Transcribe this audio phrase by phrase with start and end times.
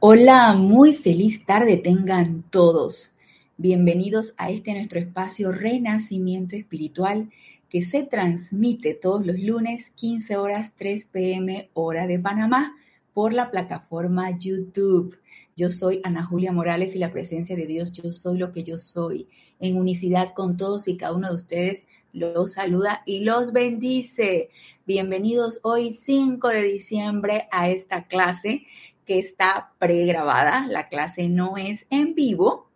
[0.00, 3.16] Hola, muy feliz tarde tengan todos.
[3.56, 7.30] Bienvenidos a este nuestro espacio Renacimiento Espiritual
[7.68, 12.76] que se transmite todos los lunes 15 horas 3 pm hora de Panamá
[13.12, 15.18] por la plataforma YouTube.
[15.56, 18.78] Yo soy Ana Julia Morales y la presencia de Dios, yo soy lo que yo
[18.78, 19.26] soy.
[19.58, 24.50] En unicidad con todos y cada uno de ustedes los saluda y los bendice.
[24.86, 28.62] Bienvenidos hoy 5 de diciembre a esta clase
[29.08, 30.66] que está pregrabada.
[30.68, 32.70] La clase no es en vivo.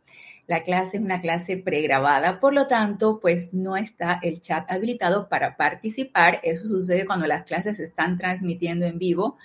[0.47, 5.29] La clase es una clase pregrabada, por lo tanto, pues no está el chat habilitado
[5.29, 6.41] para participar.
[6.43, 9.37] Eso sucede cuando las clases se están transmitiendo en vivo.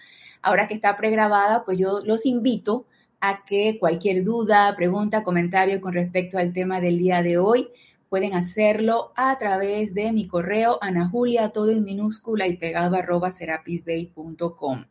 [0.41, 2.85] Ahora que está pregrabada, pues yo los invito
[3.19, 7.67] a que cualquier duda, pregunta, comentario con respecto al tema del día de hoy,
[8.08, 14.85] pueden hacerlo a través de mi correo anajulia, todo en minúscula y pegado arroba serapisbay.com.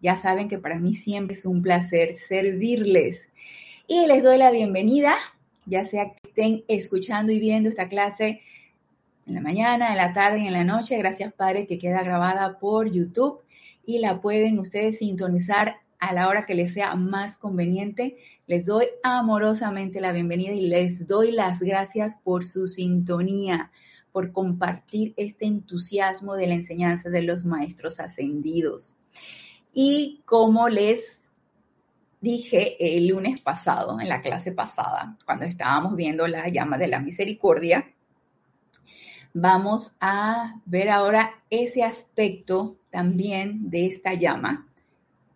[0.00, 3.28] Ya saben que para mí siempre es un placer servirles.
[3.86, 5.16] Y les doy la bienvenida,
[5.66, 8.40] ya sea que estén escuchando y viendo esta clase
[9.26, 10.96] en la mañana, en la tarde y en la noche.
[10.96, 13.40] Gracias, Padre, que queda grabada por YouTube
[13.84, 18.16] y la pueden ustedes sintonizar a la hora que les sea más conveniente.
[18.46, 23.70] Les doy amorosamente la bienvenida y les doy las gracias por su sintonía,
[24.12, 28.94] por compartir este entusiasmo de la enseñanza de los maestros ascendidos.
[29.72, 31.30] Y como les
[32.20, 37.00] dije el lunes pasado, en la clase pasada, cuando estábamos viendo la llama de la
[37.00, 37.92] misericordia,
[39.32, 44.66] vamos a ver ahora ese aspecto también de esta llama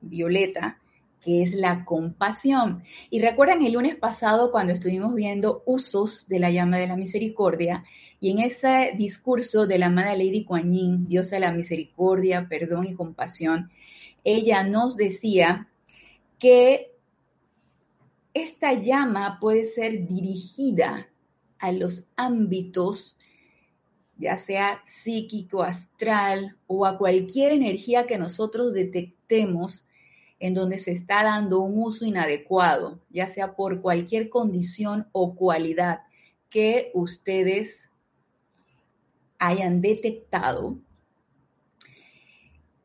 [0.00, 0.78] violeta,
[1.22, 2.82] que es la compasión.
[3.08, 7.84] Y recuerdan el lunes pasado cuando estuvimos viendo usos de la llama de la misericordia,
[8.20, 12.86] y en ese discurso de la amada Lady Kuan Yin, diosa de la misericordia, perdón
[12.86, 13.70] y compasión,
[14.24, 15.68] ella nos decía
[16.38, 16.92] que
[18.32, 21.08] esta llama puede ser dirigida
[21.58, 23.16] a los ámbitos,
[24.16, 29.86] ya sea psíquico, astral o a cualquier energía que nosotros detectemos
[30.40, 36.00] en donde se está dando un uso inadecuado, ya sea por cualquier condición o cualidad
[36.50, 37.90] que ustedes
[39.38, 40.78] hayan detectado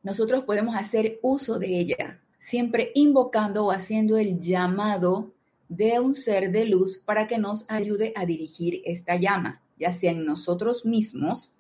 [0.04, 5.34] nosotros podemos hacer uso de ella, siempre invocando o haciendo el llamado
[5.68, 10.12] de un ser de luz para que nos ayude a dirigir esta llama, ya sea
[10.12, 11.54] en nosotros mismos,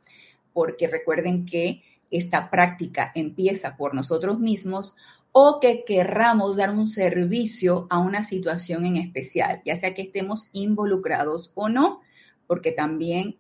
[0.53, 4.95] porque recuerden que esta práctica empieza por nosotros mismos,
[5.31, 10.47] o que querramos dar un servicio a una situación en especial, ya sea que estemos
[10.53, 12.01] involucrados o no,
[12.47, 13.37] porque también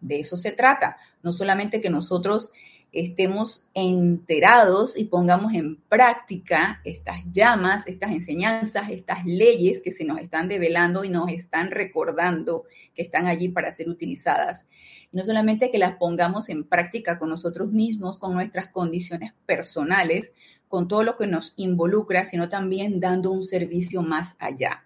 [0.00, 2.50] de eso se trata, no solamente que nosotros
[2.92, 10.18] estemos enterados y pongamos en práctica estas llamas, estas enseñanzas, estas leyes que se nos
[10.20, 14.66] están develando y nos están recordando que están allí para ser utilizadas.
[15.10, 20.32] no solamente que las pongamos en práctica con nosotros mismos, con nuestras condiciones personales,
[20.68, 24.84] con todo lo que nos involucra, sino también dando un servicio más allá.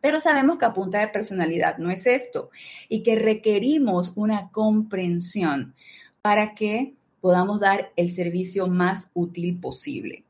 [0.00, 2.50] Pero sabemos que a punta de personalidad no es esto
[2.88, 5.74] y que requerimos una comprensión
[6.22, 10.24] para que podamos dar el servicio más útil posible.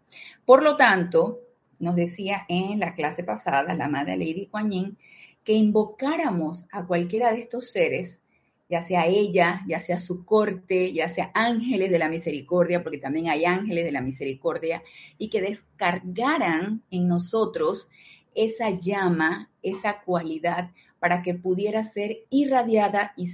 [0.45, 1.41] Por lo tanto,
[1.79, 4.99] nos decía en la clase pasada la madre Lady Kuan Yin
[5.45, 8.23] que invocáramos a cualquiera de estos seres,
[8.69, 13.29] ya sea ella, ya sea su corte, ya sea ángeles de la misericordia, porque también
[13.29, 14.83] hay ángeles de la misericordia,
[15.19, 17.89] y que descargaran en nosotros
[18.35, 23.29] esa llama, esa cualidad, para que pudiera ser irradiada y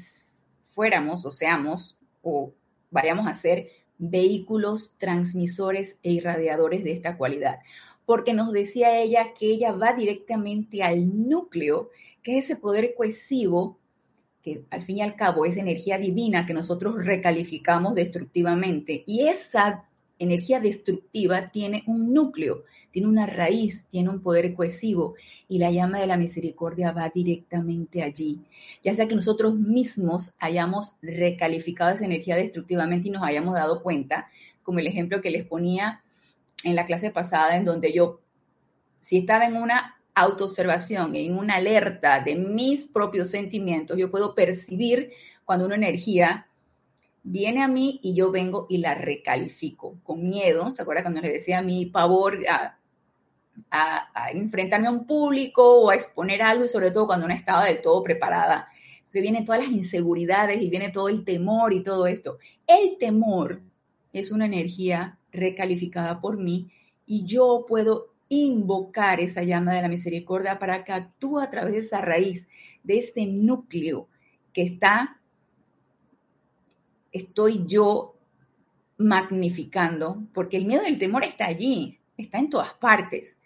[0.74, 2.52] fuéramos o seamos o
[2.92, 7.58] vayamos a ser vehículos transmisores e irradiadores de esta cualidad.
[8.04, 11.90] Porque nos decía ella que ella va directamente al núcleo,
[12.22, 13.78] que es ese poder cohesivo,
[14.42, 19.04] que al fin y al cabo es energía divina que nosotros recalificamos destructivamente.
[19.06, 19.88] Y esa
[20.22, 25.14] energía destructiva tiene un núcleo, tiene una raíz, tiene un poder cohesivo
[25.48, 28.40] y la llama de la misericordia va directamente allí.
[28.84, 34.28] Ya sea que nosotros mismos hayamos recalificado esa energía destructivamente y nos hayamos dado cuenta,
[34.62, 36.02] como el ejemplo que les ponía
[36.64, 38.20] en la clase pasada, en donde yo,
[38.96, 45.10] si estaba en una autoobservación, en una alerta de mis propios sentimientos, yo puedo percibir
[45.44, 46.46] cuando una energía
[47.22, 50.70] viene a mí y yo vengo y la recalifico con miedo.
[50.70, 52.78] ¿Se acuerda cuando les decía mi pavor a,
[53.70, 57.66] a, enfrentarme a un público o a exponer algo y sobre todo cuando no estaba
[57.66, 58.68] del todo preparada?
[58.98, 62.38] Entonces vienen todas las inseguridades y viene todo el temor y todo esto.
[62.66, 63.60] El temor
[64.12, 66.70] es una energía recalificada por mí
[67.06, 71.80] y yo puedo invocar esa llama de la misericordia para que actúe a través de
[71.80, 72.48] esa raíz,
[72.82, 74.08] de ese núcleo
[74.54, 75.20] que está,
[77.12, 78.16] estoy yo
[78.96, 83.36] magnificando, porque el miedo y el temor está allí, está en todas partes.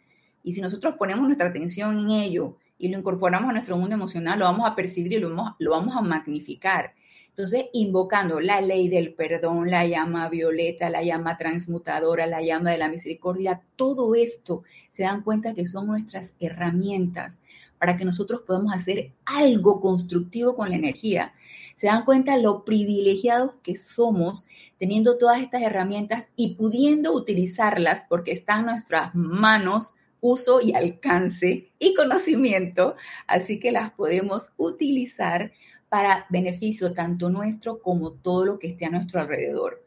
[0.42, 4.38] Y si nosotros ponemos nuestra atención en ello y lo incorporamos a nuestro mundo emocional,
[4.38, 6.94] lo vamos a percibir y lo vamos, lo vamos a magnificar.
[7.28, 12.78] Entonces, invocando la ley del perdón, la llama violeta, la llama transmutadora, la llama de
[12.78, 17.42] la misericordia, todo esto se dan cuenta que son nuestras herramientas
[17.78, 21.34] para que nosotros podamos hacer algo constructivo con la energía.
[21.76, 24.46] Se dan cuenta lo privilegiados que somos
[24.78, 31.70] teniendo todas estas herramientas y pudiendo utilizarlas porque están en nuestras manos uso y alcance
[31.78, 32.96] y conocimiento,
[33.26, 35.52] así que las podemos utilizar
[35.88, 39.84] para beneficio tanto nuestro como todo lo que esté a nuestro alrededor.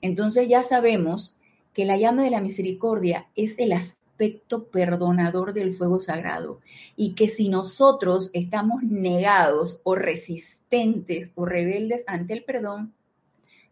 [0.00, 1.36] Entonces ya sabemos
[1.72, 3.72] que la llama de la misericordia es el
[4.14, 6.60] aspecto perdonador del fuego sagrado
[6.94, 12.94] y que si nosotros estamos negados o resistentes o rebeldes ante el perdón,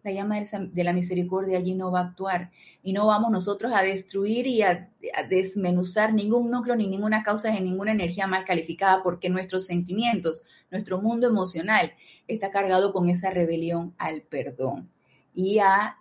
[0.03, 2.51] la llama de la misericordia allí no va a actuar
[2.83, 4.91] y no vamos nosotros a destruir y a,
[5.31, 10.43] desmenuzar ningún núcleo ni ninguna causa de ninguna energía mal calificada porque nuestros sentimientos,
[10.73, 11.93] nuestro mundo emocional
[12.27, 14.91] está cargado con esa rebelión al perdón
[15.37, 15.99] y a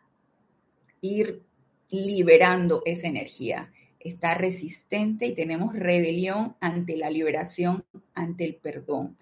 [1.02, 1.44] ir
[1.92, 3.72] liberando esa energía.
[4.04, 7.84] Está resistente y tenemos rebelión ante la liberación,
[8.14, 9.18] ante el perdón.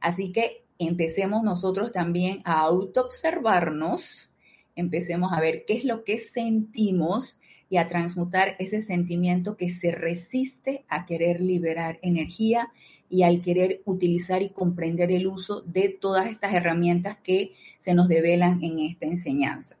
[0.00, 4.32] Así que empecemos nosotros también a autoobservarnos,
[4.76, 7.38] empecemos a ver qué es lo que sentimos
[7.68, 12.72] y a transmutar ese sentimiento que se resiste a querer liberar energía
[13.08, 18.08] y al querer utilizar y comprender el uso de todas estas herramientas que se nos
[18.08, 19.76] develan en esta enseñanza.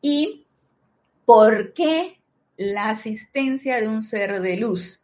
[0.00, 0.44] ¿Y
[1.24, 2.18] por qué
[2.56, 5.02] la asistencia de un ser de luz?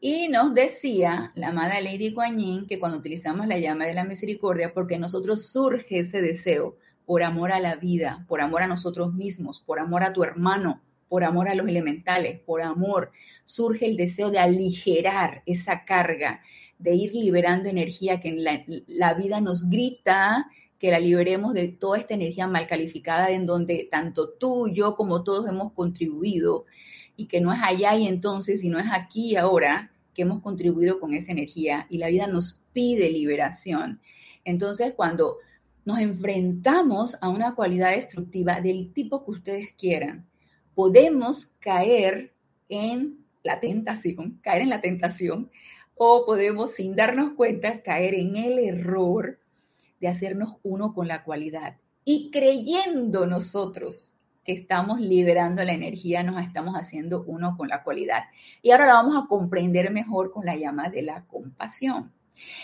[0.00, 4.04] Y nos decía la amada Lady Kuan Yin que cuando utilizamos la llama de la
[4.04, 6.76] misericordia, porque nosotros surge ese deseo
[7.06, 10.82] por amor a la vida, por amor a nosotros mismos, por amor a tu hermano,
[11.08, 13.12] por amor a los elementales, por amor,
[13.44, 16.42] surge el deseo de aligerar esa carga,
[16.78, 18.32] de ir liberando energía que
[18.86, 20.46] la vida nos grita
[20.78, 25.24] que la liberemos de toda esta energía mal calificada en donde tanto tú, yo como
[25.24, 26.66] todos hemos contribuido
[27.16, 31.00] y que no es allá y entonces, sino es aquí y ahora que hemos contribuido
[31.00, 34.00] con esa energía y la vida nos pide liberación.
[34.44, 35.38] Entonces, cuando
[35.84, 40.26] nos enfrentamos a una cualidad destructiva del tipo que ustedes quieran,
[40.74, 42.32] podemos caer
[42.68, 45.50] en la tentación, caer en la tentación,
[45.94, 49.38] o podemos, sin darnos cuenta, caer en el error
[50.00, 51.76] de hacernos uno con la cualidad.
[52.04, 54.14] Y creyendo nosotros
[54.44, 58.24] que estamos liberando la energía, nos estamos haciendo uno con la cualidad.
[58.62, 62.12] Y ahora la vamos a comprender mejor con la llama de la compasión.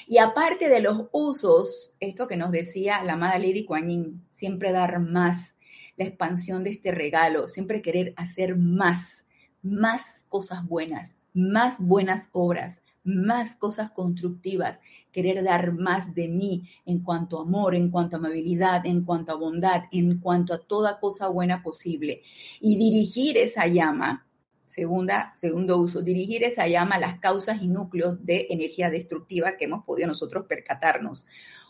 [0.06, 5.00] Y aparte de los usos, esto que nos decía la amada Lady Kuan siempre dar
[5.00, 5.56] más,
[5.96, 9.26] la expansión de este regalo, siempre querer hacer más,
[9.62, 17.00] más cosas buenas, más buenas obras, más cosas constructivas, querer dar más de mí en
[17.00, 21.00] cuanto a amor, en cuanto a amabilidad, en cuanto a bondad, en cuanto a toda
[21.00, 22.22] cosa buena posible.
[22.60, 24.26] Y dirigir esa llama,
[24.66, 29.66] segunda, segundo uso, dirigir esa llama a las causas y núcleos de energía destructiva que
[29.66, 31.26] hemos podido nosotros percatarnos.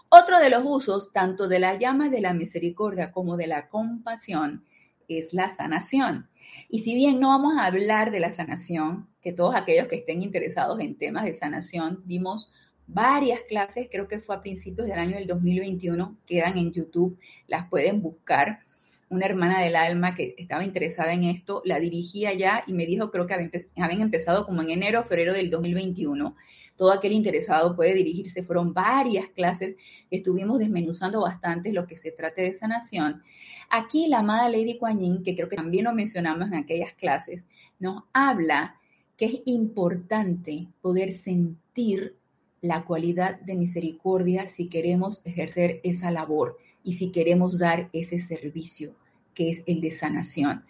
[0.09, 4.65] Otro de los usos, tanto de la llama de la misericordia como de la compasión,
[5.09, 6.29] es la sanación.
[6.69, 10.23] Y si bien no vamos a hablar de la sanación, que todos aquellos que estén
[10.23, 12.53] interesados en temas de sanación, dimos
[12.87, 17.69] varias clases, creo que fue a principios del año del 2021, quedan en YouTube, las
[17.69, 18.61] pueden buscar.
[19.09, 23.11] Una hermana del alma que estaba interesada en esto, la dirigía ya y me dijo,
[23.11, 26.35] creo que habían empezado como en enero o febrero del 2021
[26.77, 28.43] todo aquel interesado puede dirigirse.
[28.43, 29.77] Fueron varias clases
[30.11, 33.23] que estuvimos desmenuzando bastante lo que se trate de sanación.
[33.71, 37.49] Aquí la amada Lady Kuan Yin, que creo que también lo mencionamos en aquellas clases,
[37.79, 38.77] nos habla
[39.17, 42.17] que es importante poder sentir
[42.61, 48.95] la cualidad de misericordia si queremos ejercer esa labor y si queremos dar ese servicio
[49.35, 50.65] que es el de sanación.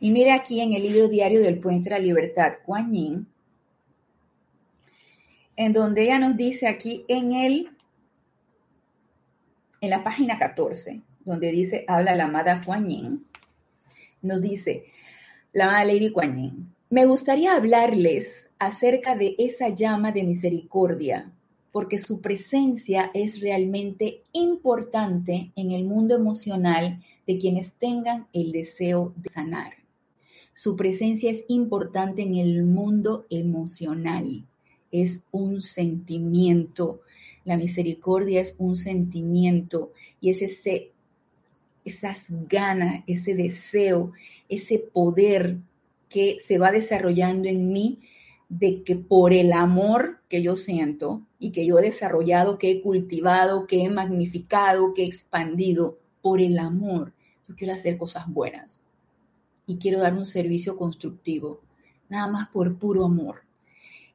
[0.00, 3.26] Y mire aquí en el libro diario del Puente de la Libertad, Kuan Yin
[5.56, 7.70] en donde ella nos dice aquí en el,
[9.80, 13.26] en la página 14, donde dice, habla la amada Kuan Yin,
[14.22, 14.86] nos dice,
[15.52, 21.30] la amada Lady Kuan Yin, me gustaría hablarles acerca de esa llama de misericordia,
[21.72, 29.12] porque su presencia es realmente importante en el mundo emocional de quienes tengan el deseo
[29.16, 29.72] de sanar.
[30.54, 34.44] Su presencia es importante en el mundo emocional.
[34.94, 37.00] Es un sentimiento.
[37.44, 40.92] La misericordia es un sentimiento y es ese,
[41.84, 44.12] esas ganas, ese deseo,
[44.48, 45.58] ese poder
[46.08, 47.98] que se va desarrollando en mí
[48.48, 52.80] de que por el amor que yo siento y que yo he desarrollado, que he
[52.80, 57.12] cultivado, que he magnificado, que he expandido, por el amor,
[57.46, 58.82] yo quiero hacer cosas buenas
[59.66, 61.60] y quiero dar un servicio constructivo,
[62.08, 63.43] nada más por puro amor.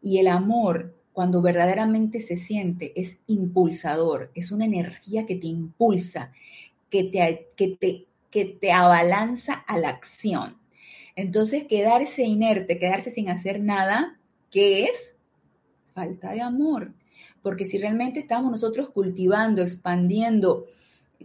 [0.02, 6.32] Y el amor, cuando verdaderamente se siente, es impulsador, es una energía que te impulsa,
[6.90, 10.58] que te, que te, que te abalanza a la acción.
[11.16, 14.18] Entonces, quedarse inerte, quedarse sin hacer nada,
[14.52, 15.16] ¿qué es?
[15.94, 16.94] Falta de amor.
[17.42, 20.66] Porque si realmente estamos nosotros cultivando, expandiendo,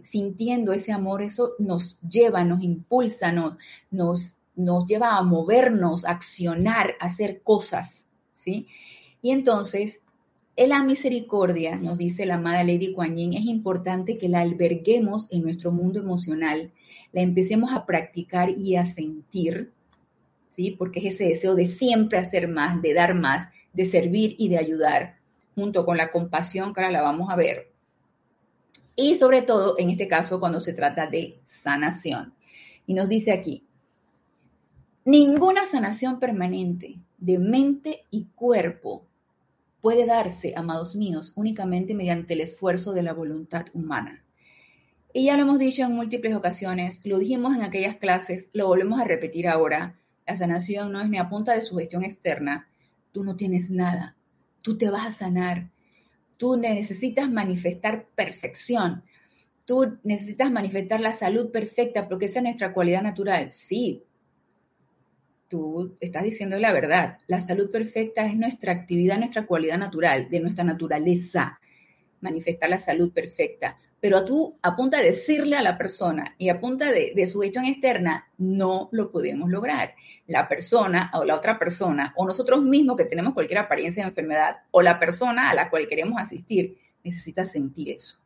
[0.01, 3.55] sintiendo ese amor, eso nos lleva, nos impulsa, nos,
[3.91, 8.04] nos, nos lleva a movernos, a accionar, a hacer cosas,
[8.45, 10.01] Y entonces,
[10.55, 15.31] en la misericordia, nos dice la amada Lady Kuan Yin, es importante que la alberguemos
[15.31, 16.71] en nuestro mundo emocional,
[17.11, 19.71] la empecemos a practicar y a sentir,
[20.49, 20.71] ¿sí?
[20.71, 24.57] Porque es ese deseo de siempre hacer más, de dar más, de servir y de
[24.57, 25.17] ayudar,
[25.55, 27.75] junto con la compasión, que ahora la vamos a ver,
[28.95, 32.33] y sobre todo en este caso cuando se trata de sanación.
[32.87, 33.67] Y nos dice aquí,
[35.03, 39.05] ninguna sanación permanente de mente y cuerpo
[39.81, 44.23] puede darse, amados míos, únicamente mediante el esfuerzo de la voluntad humana.
[45.13, 48.99] Y ya lo hemos dicho en múltiples ocasiones, lo dijimos en aquellas clases, lo volvemos
[48.99, 49.95] a repetir ahora.
[50.27, 52.67] La sanación no es ni a punta de sugestión externa.
[53.11, 54.15] Tú no tienes nada.
[54.61, 55.69] Tú te vas a sanar
[56.37, 59.03] Tú necesitas manifestar perfección.
[59.65, 63.51] Tú necesitas manifestar la salud perfecta porque esa es nuestra cualidad natural.
[63.51, 64.03] Sí,
[65.47, 67.19] tú estás diciendo la verdad.
[67.27, 71.59] La salud perfecta es nuestra actividad, nuestra cualidad natural, de nuestra naturaleza,
[72.21, 73.77] manifestar la salud perfecta.
[73.99, 77.41] Pero tú, a punta de decirle a la persona y a punta de, de su
[77.41, 79.95] gestión externa, no lo podemos lograr
[80.27, 84.57] la persona o la otra persona o nosotros mismos que tenemos cualquier apariencia de enfermedad
[84.71, 88.17] o la persona a la cual queremos asistir necesita sentir eso.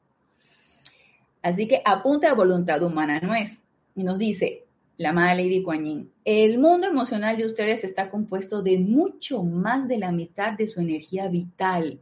[1.42, 3.62] Así que apunta a voluntad humana no es.
[3.96, 4.66] Y nos dice
[5.00, 9.88] la madre Lady Kuan Yin, el mundo emocional de ustedes está compuesto de mucho más
[9.88, 12.00] de la mitad de su energía vital.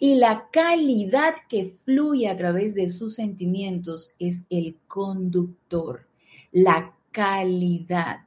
[0.00, 6.06] Y la calidad que fluye a través de sus sentimientos es el conductor.
[6.52, 8.20] La calidad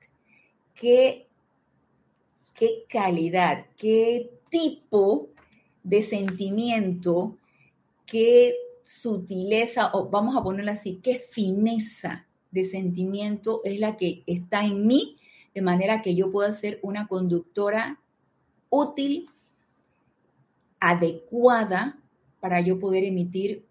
[0.81, 1.27] qué,
[2.55, 5.29] qué calidad, qué tipo
[5.83, 7.37] de sentimiento,
[8.05, 14.65] qué sutileza, o vamos a ponerlo así, qué fineza de sentimiento es la que está
[14.65, 15.17] en mí,
[15.53, 17.99] de manera que yo pueda ser una conductora
[18.69, 19.29] útil,
[20.79, 21.99] adecuada
[22.39, 23.65] para yo poder emitir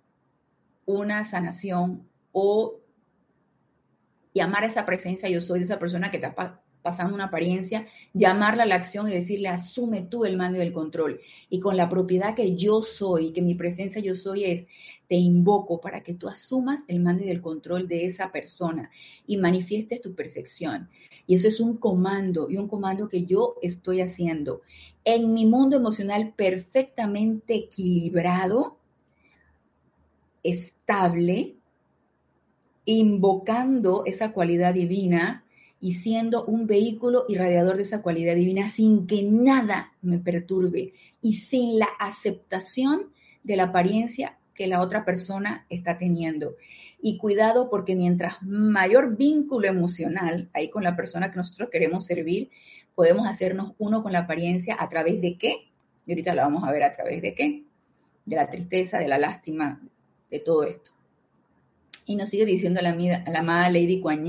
[0.87, 2.81] una sanación o
[4.33, 6.33] llamar a esa presencia yo soy de esa persona que te,
[6.83, 10.73] pasando una apariencia, llamarla a la acción y decirle, asume tú el mando y el
[10.73, 11.21] control.
[11.49, 14.67] Y con la propiedad que yo soy, que mi presencia yo soy es,
[15.07, 18.91] te invoco para que tú asumas el mando y el control de esa persona
[19.27, 20.89] y manifiestes tu perfección.
[21.27, 24.63] Y eso es un comando y un comando que yo estoy haciendo
[25.05, 28.79] en mi mundo emocional perfectamente equilibrado,
[30.43, 31.57] estable,
[32.85, 35.45] invocando esa cualidad divina
[35.81, 41.35] y siendo un vehículo irradiador de esa cualidad divina sin que nada me perturbe y
[41.35, 46.57] sin la aceptación de la apariencia que la otra persona está teniendo.
[47.01, 52.51] Y cuidado porque mientras mayor vínculo emocional hay con la persona que nosotros queremos servir,
[52.95, 55.71] podemos hacernos uno con la apariencia a través de qué.
[56.05, 57.65] Y ahorita lo vamos a ver a través de qué.
[58.27, 59.81] De la tristeza, de la lástima,
[60.31, 60.91] de todo esto.
[62.05, 64.23] Y nos sigue diciendo la, la amada Lady Kuan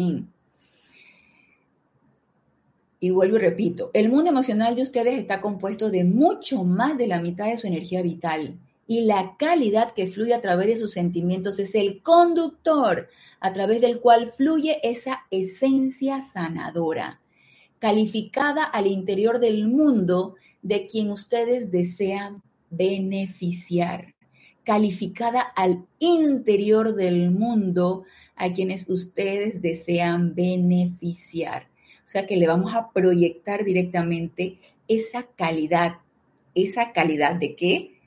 [3.03, 7.08] y vuelvo y repito, el mundo emocional de ustedes está compuesto de mucho más de
[7.08, 10.91] la mitad de su energía vital y la calidad que fluye a través de sus
[10.91, 17.20] sentimientos es el conductor a través del cual fluye esa esencia sanadora,
[17.79, 24.13] calificada al interior del mundo de quien ustedes desean beneficiar,
[24.63, 28.03] calificada al interior del mundo
[28.36, 31.70] a quienes ustedes desean beneficiar.
[32.03, 35.98] O sea que le vamos a proyectar directamente esa calidad.
[36.53, 38.00] ¿Esa calidad de qué?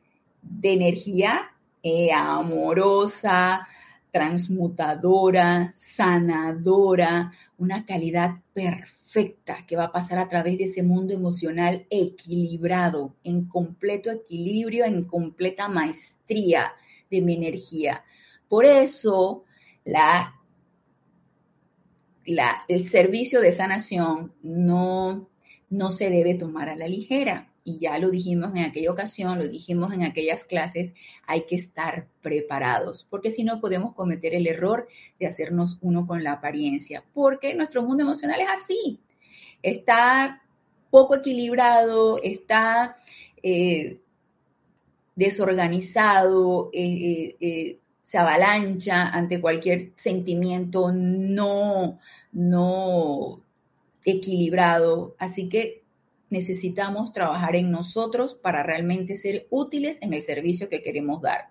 [0.43, 3.67] De energía eh, amorosa,
[4.11, 11.87] transmutadora, sanadora, una calidad perfecta que va a pasar a través de ese mundo emocional
[11.91, 16.73] equilibrado, en completo equilibrio, en completa maestría
[17.11, 18.05] de mi energía.
[18.49, 19.45] Por eso,
[19.85, 20.35] la,
[22.27, 25.29] el servicio de sanación no,
[25.71, 27.51] no se debe tomar a la ligera.
[27.67, 30.93] Y ya lo dijimos en aquella ocasión, lo dijimos en aquellas clases,
[31.27, 34.87] hay que estar preparados, porque si no podemos cometer el error
[35.19, 39.01] de hacernos uno con la apariencia, porque nuestro mundo emocional es así,
[39.63, 40.43] está
[40.91, 42.97] poco equilibrado, está
[43.43, 43.99] eh,
[45.17, 51.99] desorganizado, eh, eh, se avalancha ante cualquier sentimiento no,
[52.33, 53.41] no
[54.05, 55.17] equilibrado.
[55.19, 55.83] Así que
[56.31, 61.49] necesitamos trabajar en nosotros para realmente ser útiles en el servicio que queremos dar.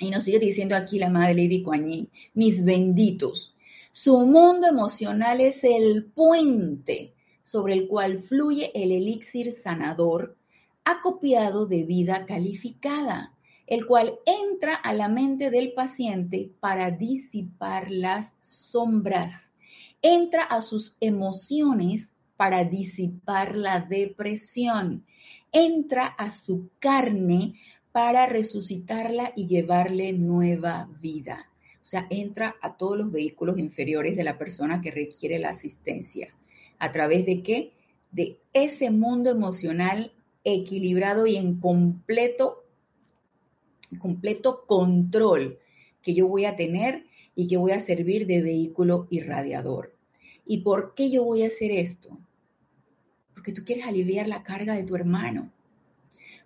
[0.00, 1.86] Y nos sigue diciendo aquí la madre Lady Kuan
[2.34, 3.54] mis benditos,
[3.92, 10.36] su mundo emocional es el puente sobre el cual fluye el elixir sanador
[10.84, 13.34] acopiado de vida calificada,
[13.70, 19.52] el cual entra a la mente del paciente para disipar las sombras,
[20.02, 25.04] entra a sus emociones para disipar la depresión.
[25.52, 27.54] Entra a su carne
[27.92, 31.50] para resucitarla y llevarle nueva vida.
[31.82, 36.34] O sea, entra a todos los vehículos inferiores de la persona que requiere la asistencia.
[36.78, 37.72] ¿A través de qué?
[38.10, 40.12] De ese mundo emocional
[40.42, 42.59] equilibrado y en completo,
[43.98, 45.58] completo control
[46.02, 49.94] que yo voy a tener y que voy a servir de vehículo irradiador.
[50.46, 52.18] ¿Y por qué yo voy a hacer esto?
[53.40, 55.50] porque tú quieres aliviar la carga de tu hermano,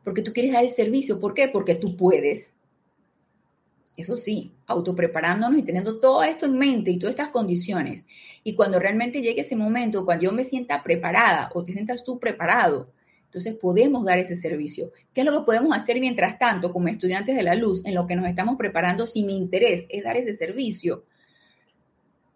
[0.04, 1.18] porque tú quieres dar el servicio.
[1.18, 1.48] ¿Por qué?
[1.48, 2.54] Porque tú puedes.
[3.96, 8.06] Eso sí, autopreparándonos y teniendo todo esto en mente y todas estas condiciones.
[8.44, 12.20] Y cuando realmente llegue ese momento, cuando yo me sienta preparada o te sientas tú
[12.20, 12.92] preparado,
[13.34, 14.92] entonces podemos dar ese servicio.
[15.12, 18.06] ¿Qué es lo que podemos hacer mientras tanto como estudiantes de la luz en lo
[18.06, 21.04] que nos estamos preparando si mi interés es dar ese servicio?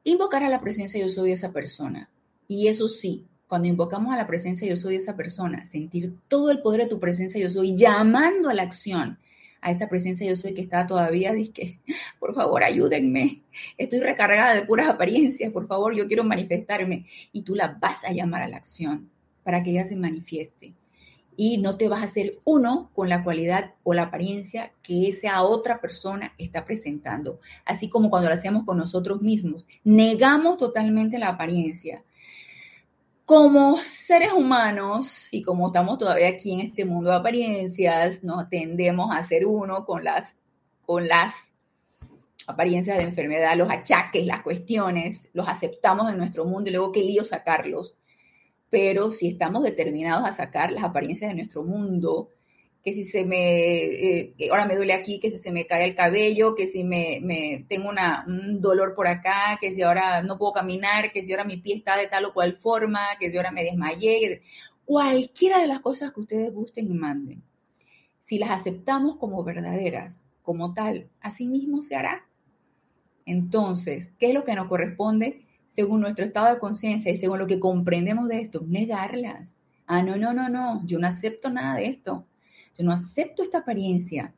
[0.03, 2.11] Invocar a la presencia yo soy esa persona.
[2.49, 6.63] Y eso sí, cuando invocamos a la presencia yo soy esa persona, sentir todo el
[6.63, 9.19] poder de tu presencia yo soy, llamando a la acción
[9.61, 11.79] a esa presencia yo soy que está todavía, dice
[12.19, 13.43] por favor ayúdenme,
[13.77, 18.13] estoy recargada de puras apariencias, por favor yo quiero manifestarme y tú la vas a
[18.13, 19.11] llamar a la acción
[19.45, 20.75] para que ella se manifieste.
[21.41, 25.43] Y no te vas a hacer uno con la cualidad o la apariencia que esa
[25.45, 27.39] otra persona está presentando.
[27.65, 29.65] Así como cuando lo hacemos con nosotros mismos.
[29.85, 32.03] Negamos totalmente la apariencia
[33.29, 39.15] como seres humanos y como estamos todavía aquí en este mundo de apariencias, nos tendemos
[39.15, 40.39] a ser uno con las,
[40.87, 41.53] con las
[42.47, 47.03] apariencias de enfermedad, los achaques, las cuestiones, los aceptamos en nuestro mundo y luego qué
[47.05, 47.95] lío sacarlos.
[48.71, 52.31] Pero si estamos determinados a sacar las apariencias de nuestro mundo,
[52.83, 55.95] que si se me, eh, ahora me duele aquí, que si se me cae el
[55.95, 60.53] cabello, que si me, tengo una, un dolor por acá, que si ahora no puedo
[60.53, 63.51] caminar, que si ahora mi pie está de tal o cual forma, que si ahora
[63.51, 64.43] me desmayé,
[64.85, 67.43] cualquiera de las cosas que ustedes gusten y manden.
[68.21, 72.27] Si las aceptamos como verdaderas, como tal, así mismo se hará.
[73.27, 77.47] Entonces, ¿qué es lo que nos corresponde según nuestro estado de conciencia y según lo
[77.47, 78.65] que comprendemos de esto?
[78.67, 79.57] Negarlas.
[79.87, 82.25] Ah, no, no, no, no, yo no acepto nada de esto
[82.79, 84.33] yo no acepto esta apariencia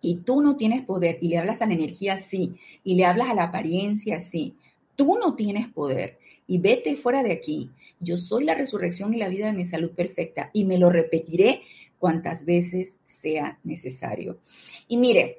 [0.00, 3.30] y tú no tienes poder y le hablas a la energía así y le hablas
[3.30, 4.54] a la apariencia así,
[4.94, 7.70] tú no tienes poder y vete fuera de aquí.
[7.98, 11.62] Yo soy la resurrección y la vida de mi salud perfecta y me lo repetiré
[11.98, 14.38] cuantas veces sea necesario.
[14.86, 15.38] Y mire,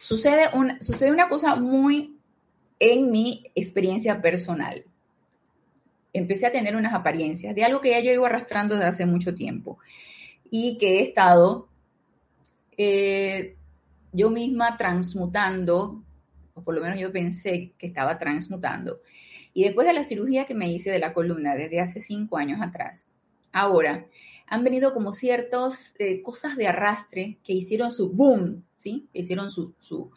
[0.00, 2.18] sucede una, sucede una cosa muy
[2.80, 4.84] en mi experiencia personal.
[6.12, 9.34] Empecé a tener unas apariencias de algo que ya yo iba arrastrando desde hace mucho
[9.34, 9.78] tiempo
[10.50, 11.68] y que he estado
[12.76, 13.56] eh,
[14.12, 16.02] yo misma transmutando,
[16.54, 19.00] o por lo menos yo pensé que estaba transmutando.
[19.52, 22.60] Y después de la cirugía que me hice de la columna desde hace cinco años
[22.60, 23.04] atrás,
[23.52, 24.06] ahora
[24.46, 29.08] han venido como ciertas eh, cosas de arrastre que hicieron su boom, ¿sí?
[29.12, 30.10] Que hicieron su, su,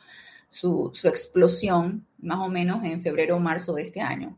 [0.53, 4.37] su, explosión más o menos en febrero o marzo de este año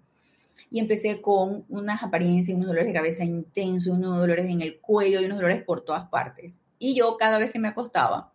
[0.72, 5.22] y empecé con unas apariencias, unos dolores de cabeza intensos, unos dolores en el cuello
[5.22, 6.60] y unos dolores por todas partes.
[6.80, 8.34] Y yo cada vez que me acostaba,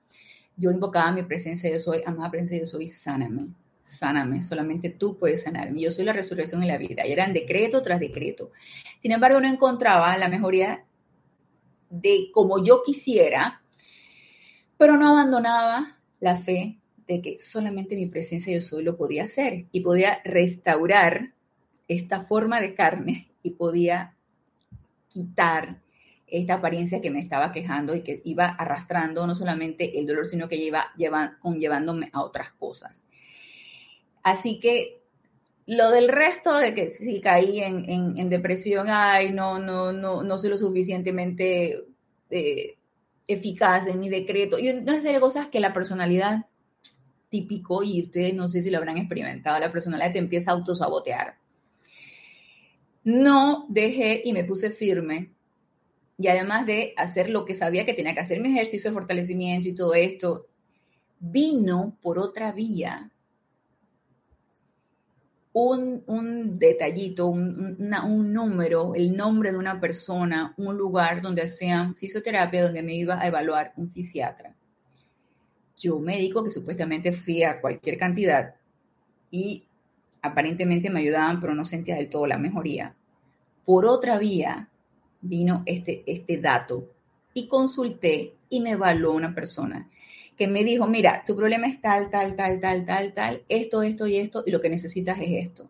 [0.57, 3.49] yo invocaba mi presencia, yo soy, amada presencia, yo soy, sáname,
[3.83, 5.81] sáname, solamente tú puedes sanarme.
[5.81, 7.07] Yo soy la resurrección y la vida.
[7.07, 8.53] Y eran decreto tras decreto.
[8.99, 10.85] Sin embargo, no encontraba la mejoría
[11.91, 13.63] de como yo quisiera,
[14.79, 16.80] pero no abandonaba la fe
[17.11, 21.33] de que solamente mi presencia yo soy lo podía hacer y podía restaurar
[21.89, 24.15] esta forma de carne y podía
[25.09, 25.81] quitar
[26.29, 30.47] esta apariencia que me estaba quejando y que iba arrastrando no solamente el dolor, sino
[30.47, 30.93] que iba
[31.41, 33.05] conllevándome a otras cosas.
[34.23, 35.03] Así que
[35.67, 40.51] lo del resto de que si caí en, depresión, ay, no, no, no, no soy
[40.51, 41.87] lo suficientemente
[42.31, 42.79] eh,
[43.27, 46.47] eficaz en mi decreto, y una serie de cosas que la personalidad
[47.31, 51.37] típico, y ustedes no sé si lo habrán experimentado, la personalidad te empieza a autosabotear.
[53.05, 55.31] No dejé y me puse firme
[56.19, 59.69] y además de hacer lo que sabía que tenía que hacer, mi ejercicio de fortalecimiento
[59.71, 60.49] y todo esto,
[61.19, 63.11] vino por otra vía
[65.53, 67.77] un, detallito, un,
[68.33, 73.27] número, el nombre de una persona, un lugar donde hacían fisioterapia, donde me iba a
[73.27, 74.55] evaluar un fisiatra.
[75.81, 78.55] Yo médico que supuestamente fui a cualquier cantidad
[79.31, 79.65] y
[80.23, 82.95] aparentemente me ayudaban, pero no sentía del todo la mejoría.
[83.65, 84.69] Por otra vía,
[85.23, 86.93] vino este, este dato
[87.35, 89.89] y consulté y me evaluó una persona
[90.37, 94.07] que me dijo, mira, tu problema es tal, tal, tal, tal, tal, tal, esto, esto
[94.07, 95.69] y esto, y lo que necesitas es esto.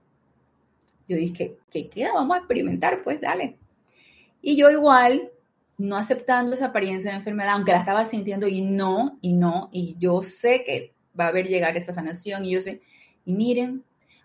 [1.08, 2.12] Yo dije, ¿qué queda?
[2.14, 3.56] Vamos a experimentar, pues dale.
[4.40, 5.30] Y yo igual,
[5.80, 9.96] no aceptando esa apariencia de enfermedad, aunque la estaba sintiendo y no, y no, y
[9.98, 12.82] yo sé que va a haber llegar esa sanación, y yo sé,
[13.24, 13.82] y miren,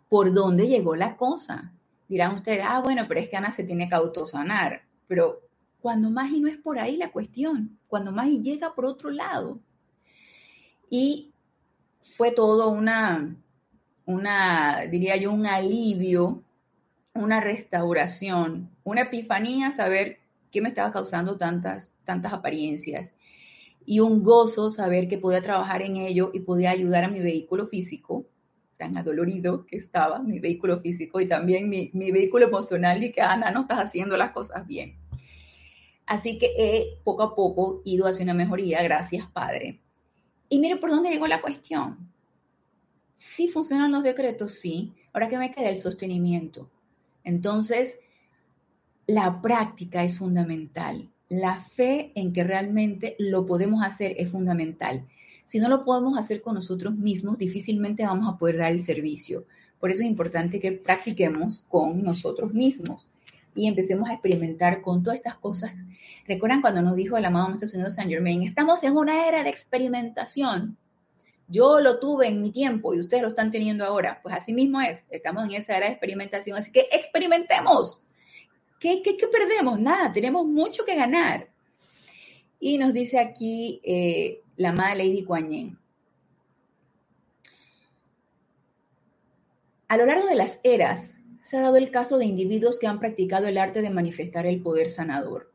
[0.09, 1.71] ¿por dónde llegó la cosa?
[2.09, 4.81] Dirán ustedes, ah, bueno, pero es que Ana se tiene que autosanar.
[5.07, 5.43] Pero
[5.79, 9.09] cuando más y no es por ahí la cuestión, cuando más y llega por otro
[9.09, 9.59] lado.
[10.89, 11.31] Y
[12.17, 13.33] fue todo una,
[14.05, 16.43] una, diría yo, un alivio,
[17.13, 20.19] una restauración, una epifanía, saber
[20.55, 23.13] qué me estaba causando tantas, tantas apariencias.
[23.85, 27.67] Y un gozo saber que podía trabajar en ello y podía ayudar a mi vehículo
[27.67, 28.25] físico,
[28.77, 33.51] tan adolorido que estaba, mi vehículo físico y también mi, vehículo emocional y que, Ana,
[33.51, 34.95] no estás haciendo las cosas bien.
[36.05, 39.81] Así que he poco a poco ido hacia una mejoría, gracias Padre.
[40.47, 42.13] Y mire por dónde llegó la cuestión.
[43.15, 44.93] Sí funcionan los decretos, sí.
[45.11, 46.69] Ahora que me queda el sostenimiento.
[47.25, 47.99] Entonces,
[49.07, 51.09] la práctica es fundamental.
[51.29, 55.05] La fe en que realmente lo podemos hacer es fundamental.
[55.43, 59.45] Si no lo podemos hacer con nosotros mismos, difícilmente vamos a poder dar el servicio.
[59.79, 63.07] Por eso es importante que practiquemos con nosotros mismos
[63.53, 65.73] y empecemos a experimentar con todas estas cosas.
[66.27, 68.41] ¿Recuerdan cuando nos dijo el amado Maestro Señor Saint Germain?
[68.41, 70.77] Estamos en una era de experimentación.
[71.47, 74.19] Yo lo tuve en mi tiempo y ustedes lo están teniendo ahora.
[74.23, 75.05] Pues así mismo es.
[75.11, 76.57] Estamos en esa era de experimentación.
[76.57, 78.01] Así que experimentemos.
[79.03, 79.79] ¿Qué, perdemos?
[79.79, 81.49] Nada, tenemos mucho que ganar.
[82.59, 85.79] Y nos dice aquí eh, la amada Lady Kuan.
[89.87, 92.99] A lo largo de las eras, se ha dado el caso de individuos que han
[92.99, 95.51] practicado el arte de manifestar el poder sanador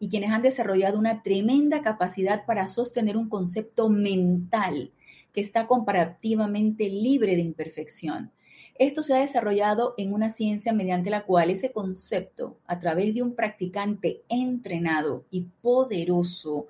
[0.00, 4.92] y quienes han desarrollado una tremenda capacidad para sostener un concepto mental
[5.32, 8.32] que está comparativamente libre de imperfección.
[8.80, 13.20] Esto se ha desarrollado en una ciencia mediante la cual ese concepto, a través de
[13.22, 16.68] un practicante entrenado y poderoso,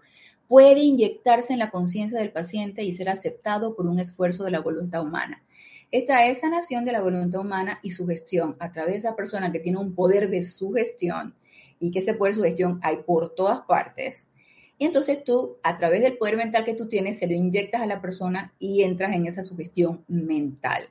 [0.49, 4.59] puede inyectarse en la conciencia del paciente y ser aceptado por un esfuerzo de la
[4.59, 5.45] voluntad humana.
[5.93, 9.53] Esta es sanación de la voluntad humana y su gestión a través de esa persona
[9.53, 11.37] que tiene un poder de sugestión
[11.79, 14.29] y que ese poder de sugestión hay por todas partes.
[14.79, 17.87] Y entonces tú, a través del poder mental que tú tienes, se lo inyectas a
[17.87, 20.89] la persona y entras en esa sugestión mental.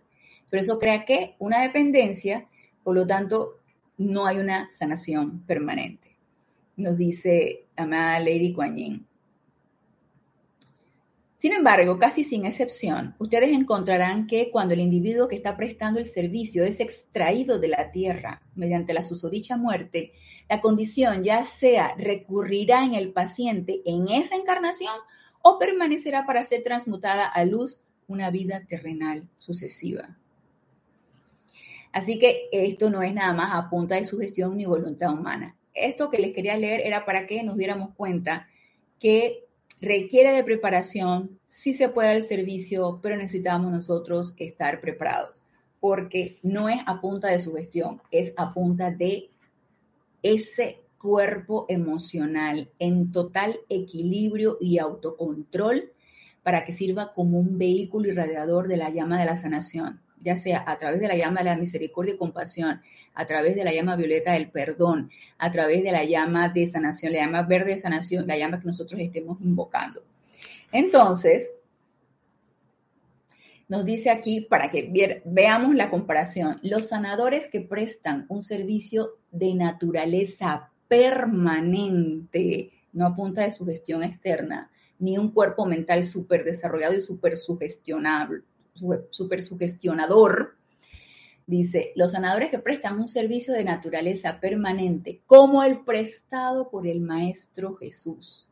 [0.50, 2.48] Pero eso crea que una dependencia,
[2.84, 3.60] por lo tanto,
[3.98, 6.18] no hay una sanación permanente.
[6.78, 9.06] Nos dice amada Lady Kuan Yin.
[11.40, 16.06] Sin embargo, casi sin excepción, ustedes encontrarán que cuando el individuo que está prestando el
[16.06, 20.12] servicio es extraído de la tierra mediante la susodicha muerte,
[20.50, 24.94] la condición ya sea recurrirá en el paciente en esa encarnación
[25.42, 30.18] o permanecerá para ser transmutada a luz una vida terrenal sucesiva.
[31.92, 35.56] Así que esto no es nada más a punta de sugestión ni voluntad humana.
[35.74, 38.48] Esto que les quería leer era para que nos diéramos cuenta
[39.00, 39.46] que
[39.82, 45.46] requiere de preparación, sí se puede dar el servicio, pero necesitamos nosotros estar preparados,
[45.80, 49.30] porque no es a punta de sugestión, es a punta de
[50.22, 55.94] ese cuerpo emocional en total equilibrio y autocontrol
[56.44, 60.64] para que sirva como un vehículo irradiador de la llama de la sanación, ya sea
[60.68, 62.82] a través de la llama de la misericordia y compasión,
[63.14, 67.14] a través de la llama violeta del perdón, a través de la llama de sanación,
[67.14, 70.04] la llama verde de sanación, la llama que nosotros estemos invocando.
[70.72, 71.56] Entonces,
[73.68, 79.54] nos dice aquí, para que veamos la comparación, los sanadores que prestan un servicio de
[79.54, 87.38] naturaleza permanente, no apunta de sugestión externa, ni un cuerpo mental súper desarrollado y súper
[87.38, 88.42] sugestionable,
[89.12, 90.56] súper sugestionador.
[91.48, 97.02] Dice, los sanadores que prestan un servicio de naturaleza permanente, como el prestado por el
[97.02, 98.48] Maestro Jesús,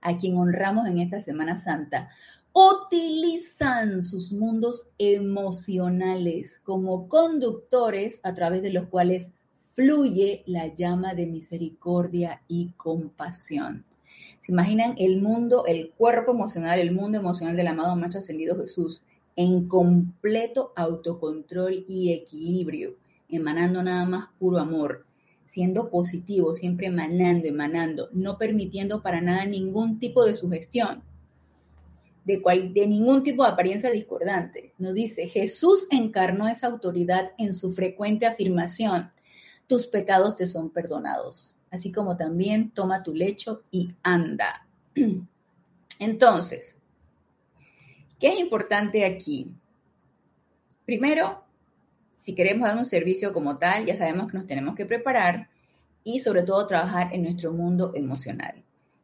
[0.00, 2.10] a quien honramos en esta Semana Santa,
[2.52, 9.30] utilizan sus mundos emocionales como conductores a través de los cuales
[9.74, 13.84] fluye la llama de misericordia y compasión.
[14.40, 19.02] ¿Se imaginan el mundo, el cuerpo emocional, el mundo emocional del amado Maestro Ascendido Jesús
[19.36, 22.96] en completo autocontrol y equilibrio,
[23.28, 25.06] emanando nada más puro amor,
[25.46, 31.02] siendo positivo, siempre emanando, emanando, no permitiendo para nada ningún tipo de sugestión,
[32.24, 34.72] de, cual, de ningún tipo de apariencia discordante.
[34.78, 39.10] Nos dice, Jesús encarnó esa autoridad en su frecuente afirmación,
[39.66, 44.66] tus pecados te son perdonados, así como también toma tu lecho y anda.
[46.00, 46.76] Entonces,
[48.20, 49.52] ¿qué es importante aquí?
[50.84, 51.42] Primero,
[52.16, 55.48] si queremos dar un servicio como tal, ya sabemos que nos tenemos que preparar
[56.04, 58.62] y sobre todo trabajar en nuestro mundo emocional.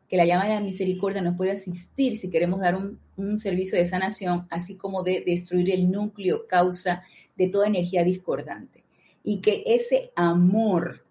[0.09, 3.87] Que la llama de la misericordia nos puede asistir si queremos dar un, servicio de
[3.87, 7.03] sanación, así como de destruir el núcleo, causa
[7.37, 8.85] de toda energía discordante
[9.25, 11.05] y que ese amor,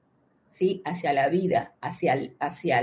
[0.47, 0.81] ¿sí?
[0.85, 2.81] Hacia la vida, hacia, hacia,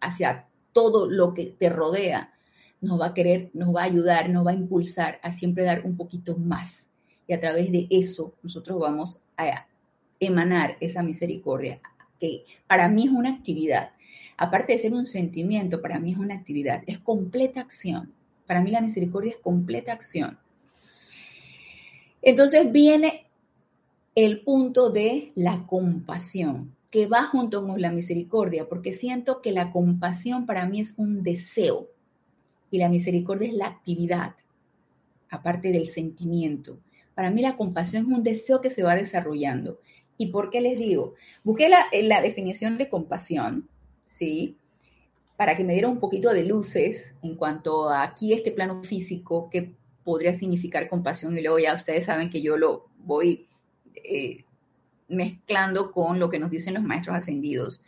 [0.00, 2.32] hacia todo lo que te rodea,
[2.80, 5.84] nos va a querer, nos va a ayudar, nos va a impulsar a siempre dar
[5.84, 6.90] un poquito más.
[7.26, 9.66] Y a través de eso nosotros vamos a
[10.20, 11.80] emanar esa misericordia,
[12.18, 13.90] que para mí es una actividad.
[14.36, 18.12] Aparte de ser un sentimiento, para mí es una actividad, es completa acción.
[18.46, 20.38] Para mí la misericordia es completa acción.
[22.22, 23.26] Entonces viene
[24.14, 29.70] el punto de la compasión, que va junto con la misericordia, porque siento que la
[29.70, 31.88] compasión para mí es un deseo
[32.70, 34.34] y la misericordia es la actividad,
[35.30, 36.78] aparte del sentimiento.
[37.14, 39.80] Para mí la compasión es un deseo que se va desarrollando.
[40.16, 41.14] ¿Y por qué les digo?
[41.44, 43.68] Busqué la, la definición de compasión,
[44.06, 44.56] ¿sí?
[45.36, 49.48] Para que me diera un poquito de luces en cuanto a aquí este plano físico,
[49.50, 53.46] que podría significar compasión, y luego ya ustedes saben que yo lo voy
[53.94, 54.44] eh,
[55.08, 57.82] mezclando con lo que nos dicen los maestros ascendidos.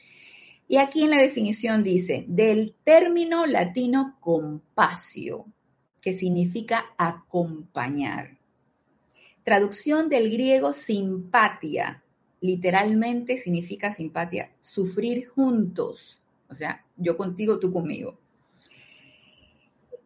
[0.71, 5.47] Y aquí en la definición dice, del término latino compasio,
[6.01, 8.39] que significa acompañar.
[9.43, 12.05] Traducción del griego simpatia,
[12.41, 18.21] literalmente significa simpatía, sufrir juntos, o sea, yo contigo, tú conmigo.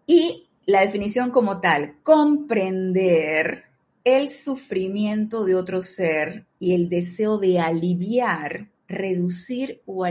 [0.07, 3.65] Y la definición como tal, comprender
[4.03, 10.07] el sufrimiento de otro ser y el deseo de aliviar, reducir o,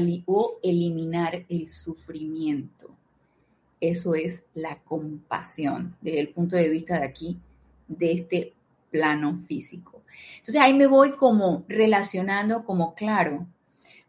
[0.63, 2.95] eliminar el sufrimiento.
[3.79, 7.38] Eso es la compasión desde el punto de vista de aquí,
[7.88, 8.53] de este
[8.89, 10.03] plano físico.
[10.38, 13.47] Entonces ahí me voy como relacionando como claro,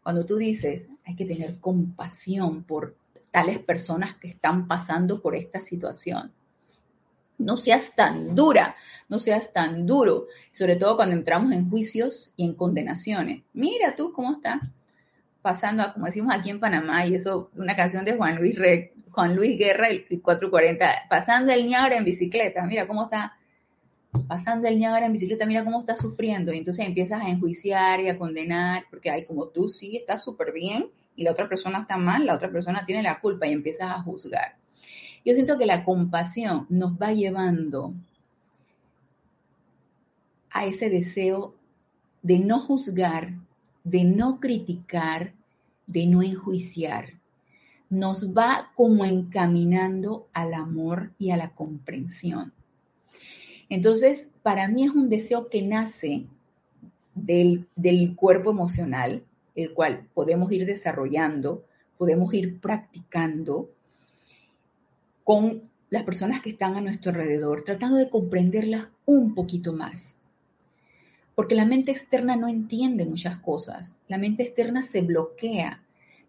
[0.03, 2.95] cuando tú dices, hay que tener compasión por
[3.31, 6.31] tales personas que están pasando por esta situación
[7.37, 8.75] no seas tan dura,
[9.09, 13.43] no seas tan duro, sobre todo cuando entramos en juicios y en condenaciones.
[13.53, 14.61] Mira tú cómo está
[15.41, 18.57] pasando, como decimos aquí en Panamá, y eso, una canción de Juan Luis,
[19.11, 23.37] Juan Luis Guerra, el 440, pasando el Niágara en bicicleta, mira cómo está
[24.27, 28.09] pasando el Niágara en bicicleta, mira cómo está sufriendo, y entonces empiezas a enjuiciar y
[28.09, 31.97] a condenar, porque hay como tú sí estás súper bien y la otra persona está
[31.97, 34.55] mal, la otra persona tiene la culpa y empiezas a juzgar.
[35.25, 37.95] Yo siento que la compasión nos va llevando
[40.51, 41.55] a ese deseo
[42.21, 43.33] de no juzgar,
[43.83, 45.33] de no criticar,
[45.87, 47.13] de no enjuiciar.
[47.89, 52.53] Nos va como encaminando al amor y a la comprensión.
[53.67, 56.27] Entonces, para mí es un deseo que nace
[57.15, 59.23] del, del cuerpo emocional,
[59.55, 61.65] el cual podemos ir desarrollando,
[61.97, 63.69] podemos ir practicando,
[65.25, 70.17] con las personas que están a nuestro alrededor, tratando de comprenderlas un poquito más.
[71.33, 75.81] Porque la mente externa no entiende muchas cosas, la mente externa se bloquea.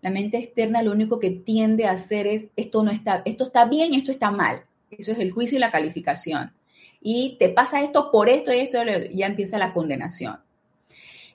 [0.03, 3.67] La mente externa lo único que tiende a hacer es esto no está, esto está
[3.67, 4.63] bien, esto está mal.
[4.91, 6.53] Eso es el juicio y la calificación.
[7.01, 8.79] Y te pasa esto por esto y esto,
[9.13, 10.39] ya empieza la condenación.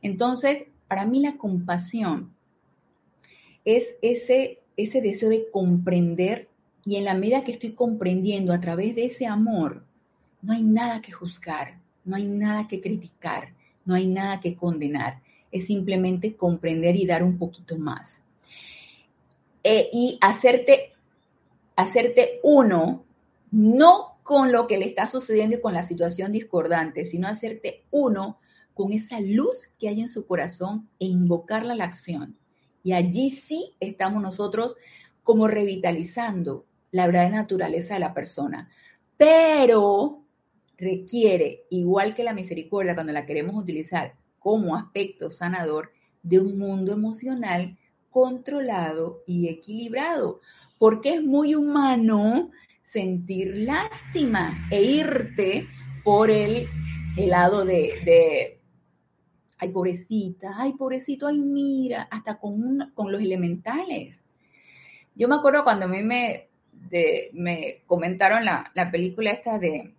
[0.01, 2.33] Entonces, para mí la compasión
[3.65, 6.47] es ese, ese deseo de comprender
[6.83, 9.83] y en la medida que estoy comprendiendo a través de ese amor,
[10.41, 13.53] no hay nada que juzgar, no hay nada que criticar,
[13.85, 15.21] no hay nada que condenar.
[15.51, 18.23] Es simplemente comprender y dar un poquito más.
[19.63, 20.93] Eh, y hacerte,
[21.75, 23.03] hacerte uno,
[23.51, 28.39] no con lo que le está sucediendo y con la situación discordante, sino hacerte uno
[28.73, 32.37] con esa luz que hay en su corazón e invocarla a la acción.
[32.83, 34.75] Y allí sí estamos nosotros
[35.23, 38.69] como revitalizando la verdadera naturaleza de la persona.
[39.17, 40.25] Pero
[40.77, 45.91] requiere, igual que la misericordia, cuando la queremos utilizar como aspecto sanador,
[46.23, 47.77] de un mundo emocional
[48.09, 50.41] controlado y equilibrado,
[50.77, 52.51] porque es muy humano
[52.83, 55.67] sentir lástima e irte
[56.03, 56.67] por el,
[57.15, 58.59] lado de,
[59.57, 64.23] ay pobrecita, ay pobrecito, ay mira, hasta con, con los elementales.
[65.15, 66.50] Yo me acuerdo cuando a mí me,
[67.33, 69.93] me comentaron la, película esta de,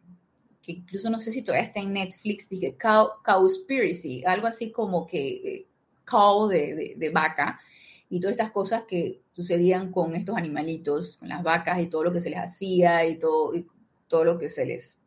[0.63, 5.07] que incluso no sé si todavía está en Netflix, dije Cow, Cowspiracy, algo así como
[5.07, 5.67] que eh,
[6.05, 7.61] cow de, de, vaca,
[8.09, 12.13] y todas estas cosas que sucedían con estos animalitos, con las vacas y todo lo
[12.13, 13.67] que se les hacía y todo, y
[14.09, 14.99] todo lo que se les,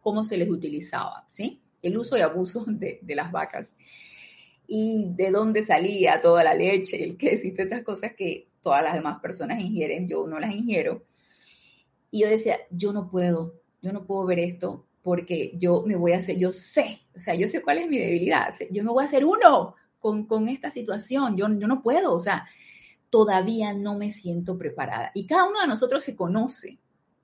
[0.00, 1.62] cómo se les utilizaba, ¿sí?
[1.82, 3.70] El uso y abuso de, de las vacas.
[4.66, 8.82] Y de dónde salía toda la leche, el queso y todas estas cosas que todas
[8.82, 11.04] las demás personas ingieren, yo no las ingiero.
[12.10, 16.12] Y yo decía, yo no puedo, yo no puedo ver esto porque yo me voy
[16.12, 19.02] a hacer, yo sé, o sea, yo sé cuál es mi debilidad, yo me voy
[19.02, 22.46] a hacer uno con, con esta situación, yo, yo no puedo, o sea,
[23.10, 25.10] todavía no me siento preparada.
[25.14, 26.78] Y cada uno de nosotros se conoce,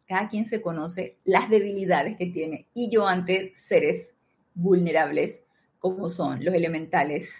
[0.07, 2.69] cada quien se conoce las debilidades que tiene.
[2.75, 4.17] Y yo ante seres
[4.55, 5.43] vulnerables
[5.79, 7.31] como son los elementales,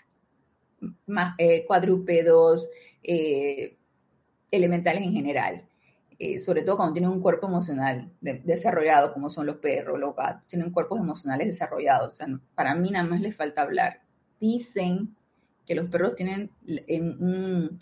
[1.07, 2.69] más, eh, cuadrúpedos,
[3.03, 3.77] eh,
[4.51, 5.69] elementales en general,
[6.19, 10.47] eh, sobre todo cuando tienen un cuerpo emocional desarrollado, como son los perros, los gatos,
[10.47, 12.19] tienen cuerpos emocionales desarrollados.
[12.55, 14.03] Para mí nada más les falta hablar.
[14.41, 15.15] Dicen
[15.67, 16.51] que los perros tienen
[16.89, 17.79] un,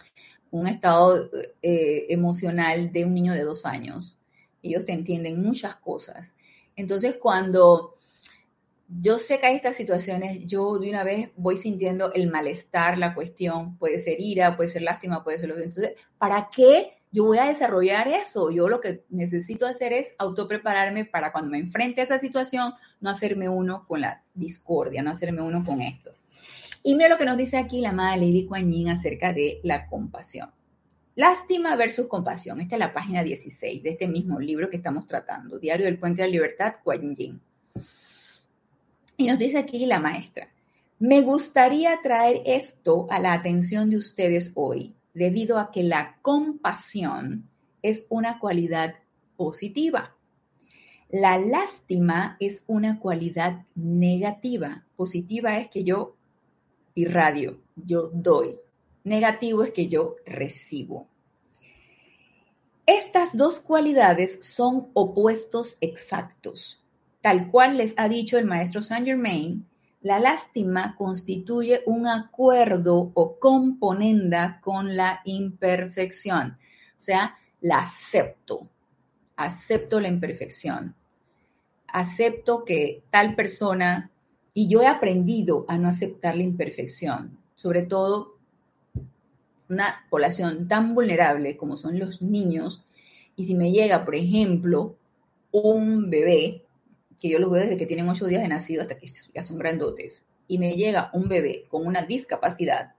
[0.50, 1.30] un estado
[1.62, 4.18] eh, emocional de un niño de dos años.
[4.62, 6.34] Ellos te entienden muchas cosas.
[6.76, 7.94] Entonces, cuando
[8.88, 13.14] yo sé que hay estas situaciones, yo de una vez voy sintiendo el malestar, la
[13.14, 15.64] cuestión, puede ser ira, puede ser lástima, puede ser lo que...
[15.64, 18.50] Entonces, ¿para qué yo voy a desarrollar eso?
[18.50, 23.08] Yo lo que necesito hacer es autoprepararme para cuando me enfrente a esa situación, no
[23.08, 26.10] hacerme uno con la discordia, no hacerme uno con esto.
[26.82, 29.86] Y mira lo que nos dice aquí la madre Lady Kuan Yin acerca de la
[29.86, 30.50] compasión.
[31.14, 32.60] Lástima versus compasión.
[32.60, 36.22] Esta es la página 16 de este mismo libro que estamos tratando, Diario del Puente
[36.22, 37.40] de la Libertad, Kuan Yin.
[39.16, 40.48] Y nos dice aquí la maestra,
[40.98, 47.48] me gustaría traer esto a la atención de ustedes hoy, debido a que la compasión
[47.82, 48.96] es una cualidad
[49.36, 50.14] positiva.
[51.08, 54.84] La lástima es una cualidad negativa.
[54.96, 56.16] Positiva es que yo
[56.94, 58.58] irradio, yo doy.
[59.04, 61.06] Negativo es que yo recibo.
[62.86, 66.82] Estas dos cualidades son opuestos exactos.
[67.20, 69.66] Tal cual les ha dicho el maestro Saint Germain,
[70.04, 76.58] la lástima constituye un acuerdo o componenda con la imperfección.
[76.94, 78.68] O sea, la acepto.
[79.34, 80.94] Acepto la imperfección.
[81.88, 84.10] Acepto que tal persona,
[84.52, 88.36] y yo he aprendido a no aceptar la imperfección, sobre todo
[89.70, 92.84] una población tan vulnerable como son los niños,
[93.36, 94.98] y si me llega, por ejemplo,
[95.50, 96.63] un bebé
[97.20, 99.58] que yo los veo desde que tienen ocho días de nacido hasta que ya son
[99.58, 102.94] grandotes, y me llega un bebé con una discapacidad,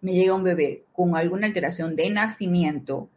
[0.00, 3.10] me llega un bebé con alguna alteración de nacimiento,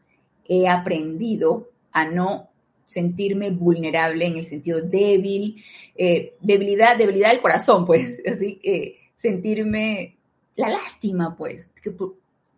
[0.48, 2.50] he aprendido a no
[2.86, 5.64] sentirme vulnerable en el sentido débil,
[5.96, 10.18] eh, debilidad, debilidad del corazón, pues, así que sentirme
[10.56, 11.92] la lástima, pues, que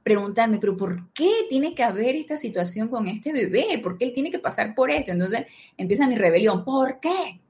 [0.03, 3.79] preguntarme, pero ¿por qué tiene que haber esta situación con este bebé?
[3.81, 5.11] ¿Por qué él tiene que pasar por esto?
[5.11, 7.41] Entonces empieza mi rebelión, ¿por qué?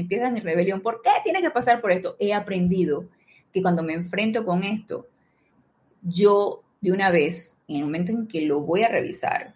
[0.00, 0.80] Empieza mi rebelión.
[0.80, 2.16] ¿Por qué tiene que pasar por esto?
[2.18, 3.08] He aprendido
[3.52, 5.06] que cuando me enfrento con esto,
[6.02, 9.54] yo de una vez, en el momento en que lo voy a revisar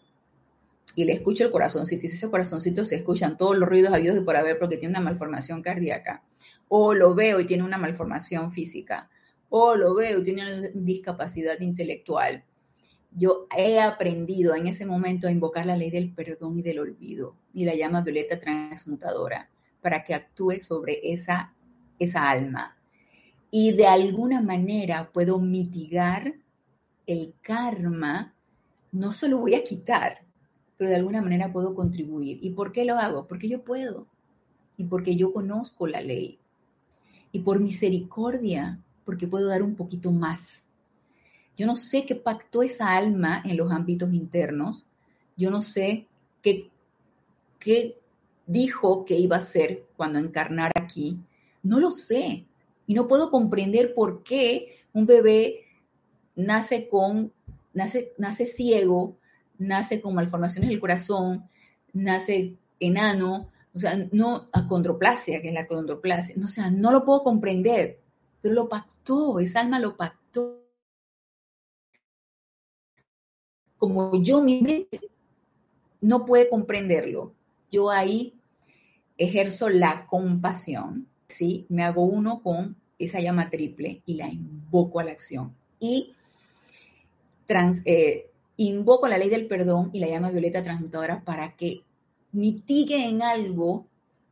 [0.95, 4.17] y le escucho el corazoncito, y si ese corazoncito se escuchan todos los ruidos habidos
[4.17, 6.23] de por haber porque tiene una malformación cardíaca,
[6.69, 9.09] o lo veo y tiene una malformación física,
[9.49, 12.45] o lo veo y tiene una discapacidad intelectual,
[13.15, 17.37] yo he aprendido en ese momento a invocar la ley del perdón y del olvido
[17.53, 19.51] y la llama violeta transmutadora
[19.83, 21.53] para que actúe sobre esa,
[21.99, 22.77] esa alma.
[23.51, 26.35] Y de alguna manera puedo mitigar
[27.07, 28.35] el karma,
[28.93, 30.25] no se lo voy a quitar,
[30.77, 32.39] pero de alguna manera puedo contribuir.
[32.41, 33.27] ¿Y por qué lo hago?
[33.27, 34.07] Porque yo puedo.
[34.79, 36.39] y porque yo conozco la ley.
[37.31, 40.67] Y por misericordia, porque puedo dar un poquito más.
[41.57, 44.87] Yo no sé qué pactó esa alma en los ámbitos internos.
[45.37, 46.09] Yo no sé
[46.43, 46.71] qué,
[47.59, 48.02] qué
[48.53, 51.19] dijo que iba a ser cuando encarnara aquí.
[51.63, 52.47] No lo sé.
[52.87, 55.65] Y no puedo comprender por qué un bebé
[56.35, 57.33] nace con,
[57.73, 59.17] nace, nace ciego,
[59.59, 61.49] nace con malformaciones del corazón,
[61.93, 67.05] nace enano, o sea, no, acondroplasia, que es la acondroplasia, no, o sea, no lo
[67.05, 68.01] puedo comprender,
[68.41, 70.61] pero lo pactó, esa alma lo pactó.
[73.79, 74.89] Como yo mi
[76.01, 77.33] no puede comprenderlo,
[77.71, 78.42] yo ahí
[79.19, 81.67] ejerzo la compasión, ¿sí?
[81.69, 85.55] Me hago uno con esa llama triple y la invoco a la acción.
[85.81, 86.15] Y
[87.85, 91.83] eh, invoco la ley del perdón y la llama violeta transmutadora para que
[92.33, 93.87] mitigue en algo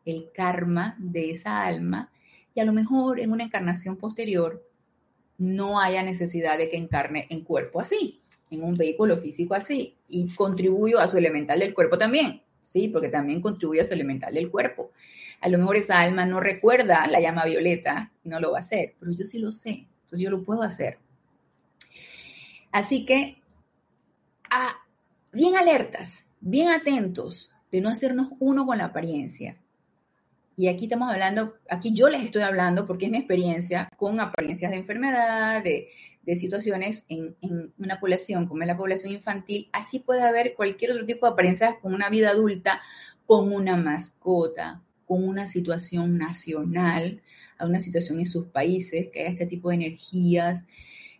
[0.06, 2.10] el karma de esa alma
[2.54, 4.64] y a lo mejor en una encarnación posterior
[5.38, 8.20] no haya necesidad de que encarne en cuerpo así,
[8.50, 12.88] en un vehículo físico así, y contribuyo a su elemental del cuerpo también, ¿sí?
[12.88, 14.92] Porque también contribuye a su elemental del cuerpo.
[15.40, 18.94] A lo mejor esa alma no recuerda la llama violeta no lo va a hacer,
[18.98, 20.98] pero yo sí lo sé, entonces yo lo puedo hacer.
[22.72, 23.42] Así que,
[24.50, 24.76] ah,
[25.32, 29.59] bien alertas, bien atentos de no hacernos uno con la apariencia.
[30.60, 34.70] Y aquí estamos hablando, aquí yo les estoy hablando porque es mi experiencia con apariencias
[34.70, 35.88] de enfermedad, de,
[36.36, 39.70] situaciones en, en, una población como es la población infantil.
[39.72, 42.82] Así puede haber cualquier otro tipo de apariencias con una vida adulta,
[43.24, 47.22] con una mascota, con una situación nacional,
[47.56, 50.66] a una situación en sus países, que haya este tipo de energías.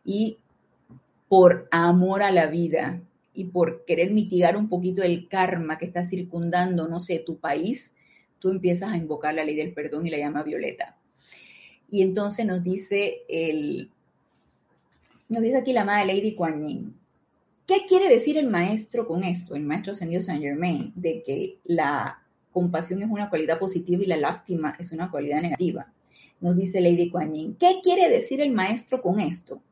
[0.05, 0.36] Y
[1.30, 3.01] por amor a la vida,
[3.32, 7.95] y por querer mitigar un poquito el karma que está circundando, no sé, tu país,
[8.41, 10.97] tú empiezas a invocar la ley del perdón y la llama violeta.
[11.88, 13.91] Y entonces nos dice el,
[15.28, 16.95] nos dice aquí la amada Lady Kuan Yin.
[17.66, 19.55] ¿Qué quiere decir el maestro con esto?
[19.55, 22.20] El maestro ascendido Saint Germain, de que la
[22.53, 25.93] compasión es una cualidad positiva y la lástima es una cualidad negativa.
[26.41, 27.55] Nos dice Lady Kuan Yin.
[27.55, 29.62] ¿Qué quiere decir el maestro con esto?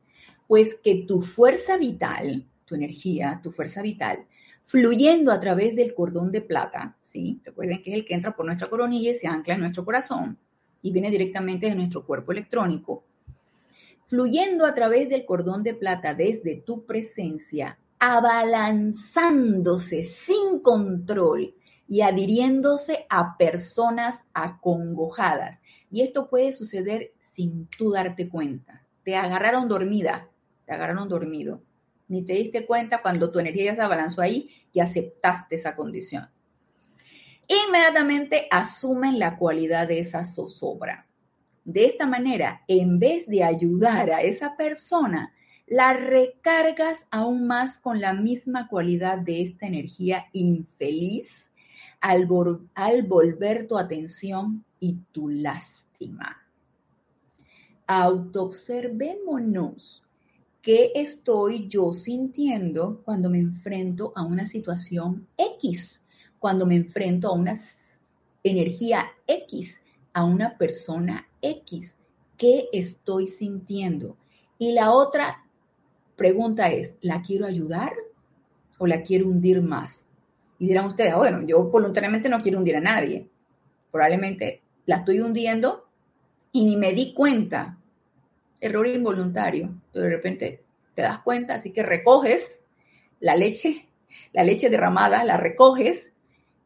[0.46, 4.26] Pues que tu fuerza vital, tu energía, tu fuerza vital,
[4.68, 7.40] fluyendo a través del cordón de plata, ¿sí?
[7.42, 10.36] Recuerden que es el que entra por nuestra coronilla y se ancla en nuestro corazón
[10.82, 13.02] y viene directamente de nuestro cuerpo electrónico.
[14.08, 21.54] Fluyendo a través del cordón de plata desde tu presencia, abalanzándose sin control
[21.88, 25.62] y adhiriéndose a personas acongojadas.
[25.90, 28.84] Y esto puede suceder sin tú darte cuenta.
[29.02, 30.28] Te agarraron dormida,
[30.66, 31.62] te agarraron dormido
[32.08, 36.28] ni te diste cuenta cuando tu energía ya se abalanzó ahí y aceptaste esa condición.
[37.48, 41.06] Inmediatamente asumen la cualidad de esa zozobra.
[41.64, 45.32] De esta manera, en vez de ayudar a esa persona,
[45.66, 51.52] la recargas aún más con la misma cualidad de esta energía infeliz
[52.00, 52.28] al,
[52.74, 56.38] al volver tu atención y tu lástima.
[57.86, 60.07] Autoobservémonos
[60.68, 66.06] ¿Qué estoy yo sintiendo cuando me enfrento a una situación X?
[66.38, 67.54] Cuando me enfrento a una
[68.42, 71.96] energía X, a una persona X.
[72.36, 74.18] ¿Qué estoy sintiendo?
[74.58, 75.42] Y la otra
[76.16, 77.94] pregunta es, ¿la quiero ayudar
[78.76, 80.04] o la quiero hundir más?
[80.58, 83.26] Y dirán ustedes, ah, bueno, yo voluntariamente no quiero hundir a nadie.
[83.90, 85.88] Probablemente la estoy hundiendo
[86.52, 87.78] y ni me di cuenta
[88.60, 92.60] error involuntario, de repente te das cuenta, así que recoges
[93.20, 93.88] la leche,
[94.32, 96.12] la leche derramada, la recoges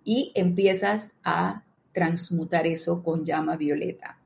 [0.05, 4.19] y empiezas a transmutar eso con llama violeta.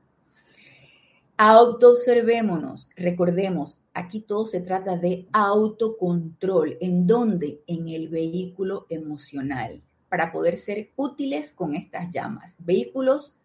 [1.37, 6.77] Autoobservémonos, recordemos, aquí todo se trata de autocontrol.
[6.81, 7.61] ¿En dónde?
[7.67, 12.55] En el vehículo emocional, para poder ser útiles con estas llamas.
[12.57, 13.37] Vehículos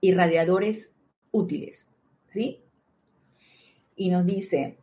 [0.00, 0.90] irradiadores
[1.32, 1.92] útiles,
[2.28, 2.62] ¿sí?
[3.98, 4.78] y nos dice,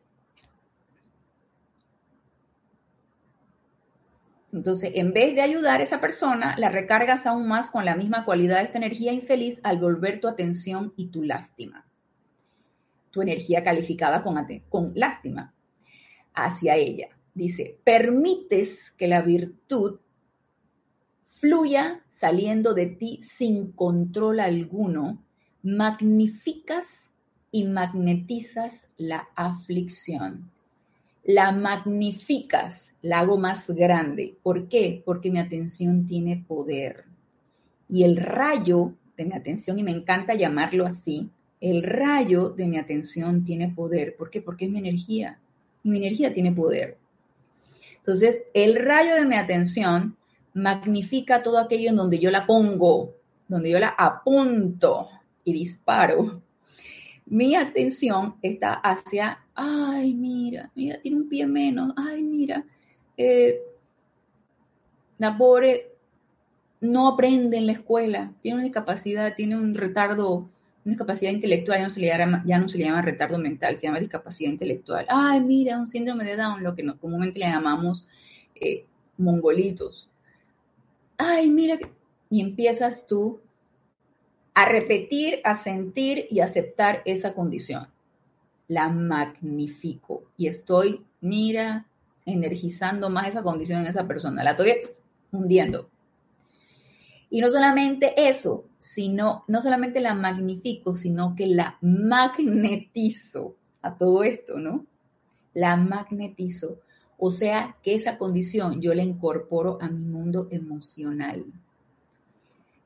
[4.56, 8.24] entonces en vez de ayudar a esa persona, la recargas aún más con la misma
[8.24, 11.86] cualidad de esta energía infeliz al volver tu atención y tu lástima.
[13.12, 14.38] Tu energía calificada con,
[14.70, 15.54] con lástima
[16.34, 17.10] hacia ella.
[17.34, 20.00] Dice, permites que la virtud
[21.28, 25.22] fluya saliendo de ti sin control alguno,
[25.64, 27.12] magnificas
[27.52, 30.50] y magnetizas la aflicción.
[31.26, 34.38] La magnificas, la hago más grande.
[34.42, 35.02] ¿Por qué?
[35.04, 37.06] Porque mi atención tiene poder.
[37.90, 41.30] Y el rayo de mi atención y me encanta llamarlo así.
[41.60, 44.16] El rayo de mi atención tiene poder.
[44.16, 44.42] ¿Por qué?
[44.42, 45.40] Porque es mi energía.
[45.84, 46.98] Mi energía tiene poder.
[47.98, 50.16] Entonces, el rayo de mi atención
[50.54, 53.16] magnifica todo aquello en donde yo la pongo,
[53.48, 55.10] donde yo la apunto
[55.44, 56.42] y disparo.
[57.28, 62.64] Mi atención está hacia, ay, mira, mira, tiene un pie menos, ay, mira,
[63.18, 63.62] eh,
[65.18, 65.92] la pobre
[66.82, 70.50] no aprende en la escuela, tiene una discapacidad, tiene un retardo,
[70.84, 73.76] una discapacidad intelectual, ya no se le llama, ya no se le llama retardo mental,
[73.78, 75.06] se llama discapacidad intelectual.
[75.10, 78.06] Ay, mira, un síndrome de Down, lo que comúnmente le llamamos
[78.54, 78.86] eh,
[79.18, 80.08] mongolitos.
[81.18, 81.80] Ay, mira,
[82.30, 83.40] y empiezas tú
[84.56, 87.88] a repetir, a sentir y aceptar esa condición.
[88.68, 91.86] La magnifico y estoy, mira,
[92.26, 94.44] energizando más esa condición en esa persona.
[94.44, 94.74] La estoy
[95.32, 95.90] hundiendo.
[97.30, 104.24] Y no solamente eso, sino, no solamente la magnifico, sino que la magnetizo a todo
[104.24, 104.86] esto, ¿no?
[105.54, 106.80] La magnetizo.
[107.18, 111.46] O sea, que esa condición yo la incorporo a mi mundo emocional.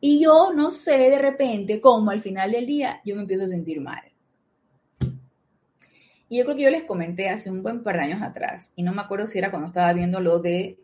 [0.02, 3.48] Y yo no sé de repente cómo al final del día yo me empiezo a
[3.48, 4.04] sentir mal.
[6.30, 8.84] Y yo creo que yo les comenté hace un buen par de años atrás, y
[8.84, 10.80] no me acuerdo si era cuando estaba viendo lo de,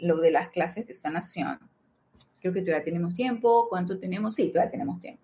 [0.00, 1.58] lo de las clases de sanación.
[2.40, 3.68] Creo que todavía tenemos tiempo.
[3.70, 4.34] ¿Cuánto tenemos?
[4.34, 5.22] Sí, todavía tenemos tiempo.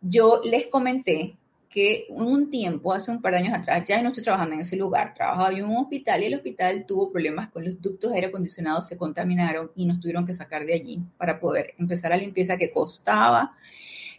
[0.00, 1.36] Yo les comenté
[1.68, 4.76] que un tiempo, hace un par de años atrás, ya no estoy trabajando en ese
[4.76, 8.86] lugar, trabajaba en un hospital y el hospital tuvo problemas con los ductos aire acondicionados,
[8.86, 12.70] se contaminaron y nos tuvieron que sacar de allí para poder empezar la limpieza que
[12.70, 13.54] costaba.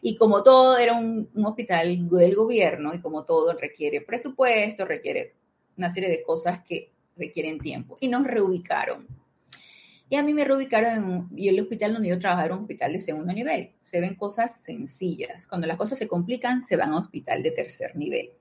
[0.02, 5.34] Y como todo era un, un hospital del gobierno y como todo requiere presupuesto, requiere
[5.78, 7.98] una serie de cosas que requieren tiempo.
[8.00, 9.08] Y nos reubicaron
[10.12, 12.94] y a mí me reubicaron en y el hospital donde yo trabajaba era un hospital
[12.94, 13.72] de segundo nivel.
[13.80, 15.46] Se ven cosas sencillas.
[15.46, 18.32] Cuando las cosas se complican, se van a un hospital de tercer nivel.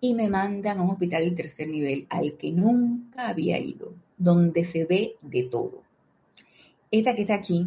[0.00, 4.64] Y me mandan a un hospital de tercer nivel al que nunca había ido, donde
[4.64, 5.82] se ve de todo.
[6.90, 7.66] Esta que está aquí,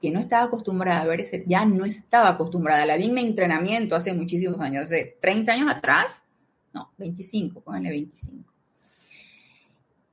[0.00, 2.86] que no estaba acostumbrada a ver ese, ya no estaba acostumbrada.
[2.86, 6.24] La vi en mi entrenamiento hace muchísimos años, hace 30 años atrás,
[6.72, 8.54] no, 25, pónganle 25.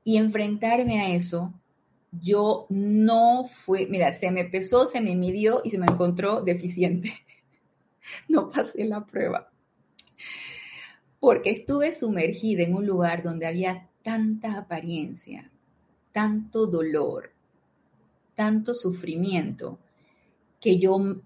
[0.04, 1.54] Y enfrentarme a eso
[2.22, 7.14] yo no fui, mira, se me pesó, se me midió y se me encontró deficiente.
[8.30, 9.52] No pasé la prueba.
[11.20, 15.52] Porque estuve sumergida en un lugar donde había tanta apariencia,
[16.14, 17.34] tanto dolor,
[18.34, 19.78] tanto sufrimiento,
[20.62, 21.18] que yo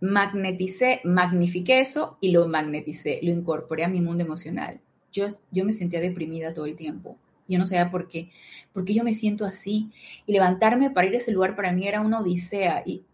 [0.00, 4.80] magneticé, magnifiqué eso y lo magneticé, lo incorporé a mi mundo emocional.
[5.12, 7.18] Yo, yo me sentía deprimida todo el tiempo
[7.52, 8.30] yo no sabía por qué,
[8.72, 9.90] porque yo me siento así.
[10.26, 12.82] Y levantarme para ir a ese lugar para mí era una odisea.
[12.84, 13.04] Y,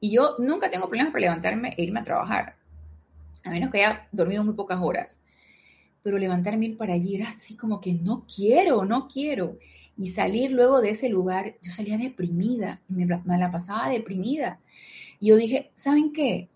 [0.00, 2.56] y yo nunca tengo problemas para levantarme e irme a trabajar,
[3.44, 5.20] a menos que haya dormido muy pocas horas.
[6.02, 9.58] Pero levantarme ir para allí era así como que no quiero, no quiero.
[9.96, 14.58] Y salir luego de ese lugar, yo salía deprimida, me, me la pasaba deprimida.
[15.20, 16.48] Y yo dije, ¿saben qué?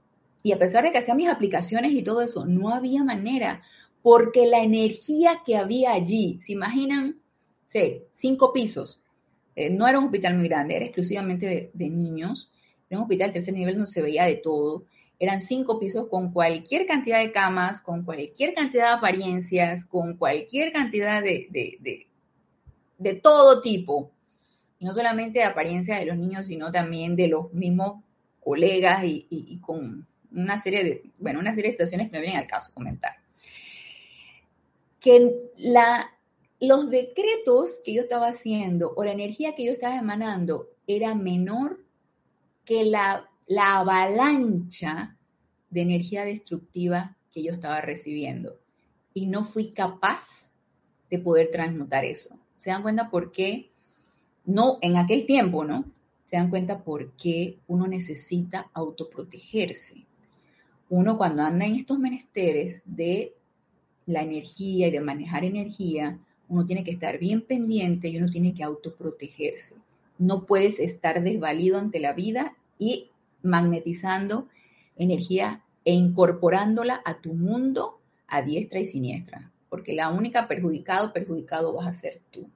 [0.43, 3.63] Y a pesar de que hacía mis aplicaciones y todo eso, no había manera,
[4.03, 7.20] porque la energía que había allí, ¿se imaginan?
[7.66, 9.01] Sí, cinco pisos.
[9.57, 12.51] Eh, no era un hospital muy grande, era exclusivamente de, niños.
[12.88, 14.84] Era un hospital de tercer nivel donde se veía de todo.
[15.18, 20.72] Eran cinco pisos con cualquier cantidad de camas, con cualquier cantidad de apariencias, con cualquier
[20.72, 24.12] cantidad de, de, todo tipo.
[24.80, 28.05] No solamente de apariencia de los niños, sino también de los mismos
[28.38, 32.38] colegas y, y con una serie de, bueno, una serie de situaciones que no vienen
[32.38, 33.16] al caso comentar
[35.01, 35.51] que
[36.61, 41.80] los decretos que yo estaba haciendo o la energía que yo estaba emanando era menor
[42.64, 45.16] que la, la avalancha
[45.70, 48.59] de energía destructiva que yo estaba recibiendo.
[49.14, 50.53] Y no fui capaz
[51.11, 52.38] de poder transmutar eso.
[52.57, 53.70] ¿Se dan cuenta por qué?
[54.44, 55.84] No, en aquel tiempo, ¿no?
[56.24, 60.05] Se dan cuenta por qué uno necesita autoprotegerse.
[60.90, 63.34] Uno cuando anda en estos menesteres de
[64.09, 68.55] la energía y de manejar energía, uno tiene que estar bien pendiente y uno tiene
[68.55, 69.77] que autoprotegerse.
[70.17, 73.11] No puedes estar desvalido ante la vida y
[73.43, 74.49] magnetizando
[74.97, 81.75] energía e incorporándola a tu mundo a diestra y siniestra, porque la única perjudicado, perjudicado
[81.75, 82.49] vas a ser tú.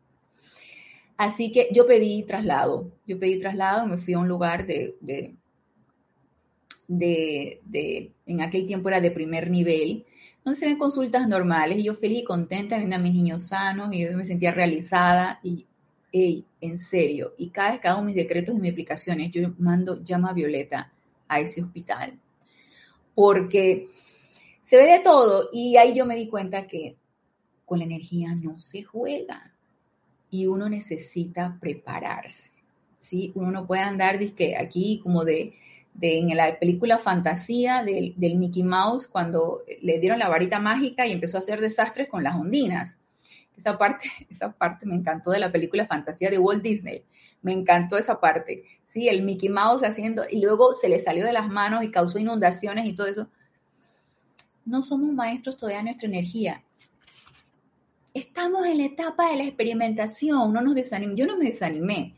[1.18, 5.36] Así que yo pedí traslado, yo pedí traslado, me fui a un lugar de, de,
[6.88, 10.06] de, de en aquel tiempo era de primer nivel,
[10.42, 13.94] entonces se ven consultas normales y yo feliz y contenta viendo a mis niños sanos
[13.94, 15.66] y yo me sentía realizada y
[16.10, 20.02] hey, en serio, y cada vez que hago mis decretos y mis explicaciones, yo mando
[20.02, 20.92] llama Violeta
[21.26, 22.18] a ese hospital.
[23.14, 23.88] Porque
[24.62, 26.96] se ve de todo y ahí yo me di cuenta que
[27.64, 29.52] con la energía no se juega
[30.28, 32.50] y uno necesita prepararse.
[32.98, 33.32] ¿sí?
[33.34, 35.54] Uno no puede andar disque, aquí como de,
[35.94, 41.06] de, en la película Fantasía del, del, Mickey Mouse cuando le dieron la varita mágica
[41.06, 42.98] y empezó a hacer desastres con las ondinas.
[43.56, 47.04] Esa parte, esa parte me encantó de la película Fantasía de Walt Disney.
[47.42, 48.64] Me encantó esa parte.
[48.84, 52.18] Sí, el Mickey Mouse haciendo, y luego se le salió de las manos y causó
[52.18, 53.28] inundaciones y todo eso.
[54.64, 56.62] No somos maestros todavía de nuestra energía.
[58.14, 61.18] Estamos en la etapa de la experimentación, no nos desanimemos.
[61.18, 62.14] Yo no me desanimé.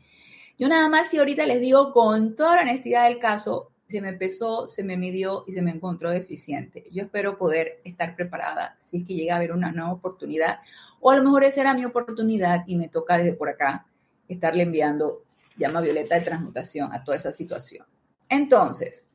[0.57, 4.13] Yo nada más si ahorita les digo con toda la honestidad del caso, se me
[4.13, 6.85] pesó, se me midió y se me encontró deficiente.
[6.91, 10.59] Yo espero poder estar preparada si es que llega a haber una nueva oportunidad
[11.01, 13.85] o a lo mejor esa era mi oportunidad y me toca desde por acá
[14.27, 15.23] estarle enviando
[15.57, 17.85] llama violeta de transmutación a toda esa situación.
[18.29, 19.05] Entonces,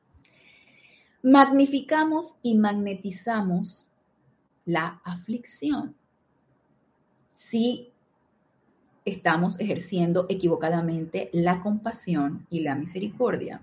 [1.23, 3.89] magnificamos y magnetizamos
[4.65, 5.97] la aflicción
[7.33, 7.90] si
[9.05, 13.63] estamos ejerciendo equivocadamente la compasión y la misericordia.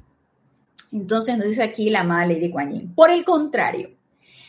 [0.91, 3.91] Entonces nos dice aquí la amada Lady Kuan Por el contrario,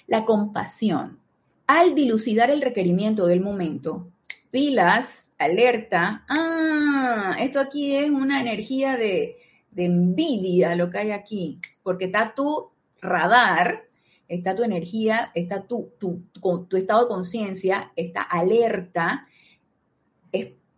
[0.07, 1.19] la compasión,
[1.67, 4.09] al dilucidar el requerimiento del momento,
[4.51, 9.37] pilas, alerta, ah, esto aquí es una energía de,
[9.71, 12.71] de envidia lo que hay aquí, porque está tu
[13.01, 13.85] radar,
[14.29, 19.27] está tu energía, está tu, tu estado de conciencia, está alerta,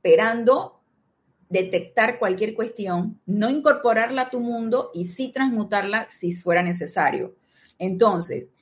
[0.03, 0.81] esperando
[1.51, 7.37] detectar cualquier cuestión, no incorporarla a tu mundo y sí transmutarla si fuera necesario.
[7.79, 8.53] Entonces,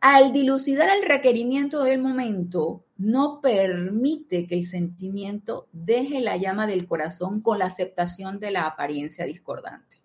[0.00, 6.86] al dilucidar el requerimiento del momento, no permite que el sentimiento deje la llama del
[6.86, 10.02] corazón con la aceptación de la apariencia discordante.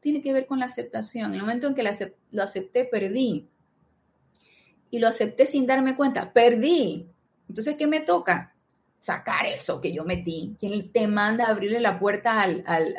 [0.00, 1.30] Tiene que ver con la aceptación.
[1.30, 3.48] En el momento en que lo acepté, perdí.
[4.90, 7.10] Y lo acepté sin darme cuenta, perdí.
[7.48, 8.54] Entonces, ¿qué me toca?
[9.00, 10.56] Sacar eso que yo metí.
[10.58, 12.94] ¿Quién te manda a abrirle la puerta al, al,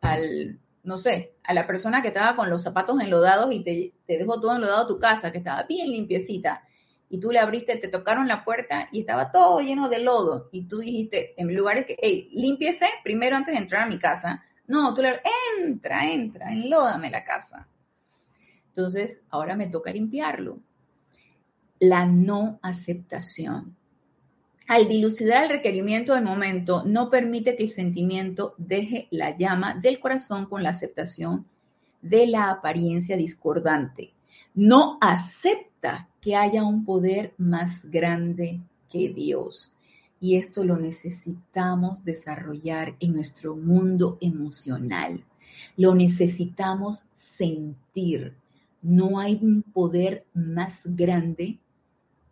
[0.00, 4.40] al no sé, a la persona que estaba con los zapatos enlodados y te, dejó
[4.40, 6.62] todo enlodado tu casa, que estaba bien limpiecita,
[7.08, 10.68] y tú le abriste, te tocaron la puerta y estaba todo lleno de lodo, y
[10.68, 14.44] tú dijiste, en lugares que, hey, límpiese primero antes de entrar a mi casa.
[14.66, 15.20] No, tú le
[15.58, 17.68] entra, entra, enlódame la casa.
[18.68, 20.58] Entonces, ahora me toca limpiarlo.
[21.78, 23.76] La no aceptación
[24.66, 30.00] al dilucidar el requerimiento del momento, no permite que el sentimiento deje la llama del
[30.00, 31.46] corazón con la aceptación
[32.00, 34.12] de la apariencia discordante.
[34.54, 39.72] No acepta que haya un poder más grande que Dios.
[40.20, 45.22] Y esto lo necesitamos desarrollar en nuestro mundo emocional.
[45.76, 48.34] Lo necesitamos sentir.
[48.80, 51.58] No hay un poder más grande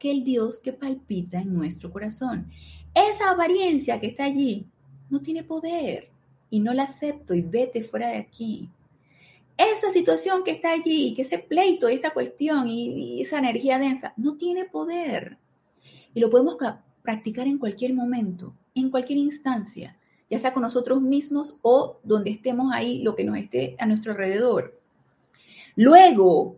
[0.03, 2.50] que el Dios que palpita en nuestro corazón.
[2.92, 4.66] Esa apariencia que está allí
[5.11, 6.09] no tiene poder
[6.50, 8.68] y no la acepto y vete fuera de aquí.
[9.57, 14.36] Esa situación que está allí, que ese pleito, esta cuestión y, esa energía densa, no
[14.36, 15.38] tiene poder.
[16.14, 16.57] Y lo podemos
[17.03, 19.96] practicar en cualquier momento, en cualquier instancia,
[20.28, 24.11] ya sea con nosotros mismos o donde estemos ahí, lo que nos esté a nuestro
[24.11, 24.80] alrededor.
[25.76, 26.57] Luego,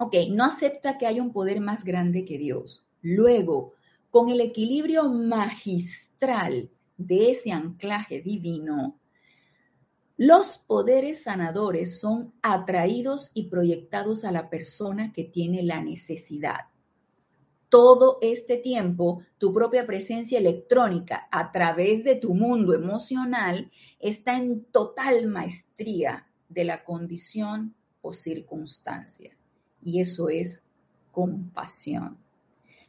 [0.00, 2.86] Ok, no acepta que haya un poder más grande que Dios.
[3.02, 3.74] Luego,
[4.10, 8.96] con el equilibrio magistral de ese anclaje divino,
[10.16, 16.68] los poderes sanadores son atraídos y proyectados a la persona que tiene la necesidad.
[17.68, 24.64] Todo este tiempo, tu propia presencia electrónica a través de tu mundo emocional está en
[24.66, 29.37] total maestría de la condición o circunstancia
[29.82, 30.62] y eso es
[31.12, 32.16] compasión.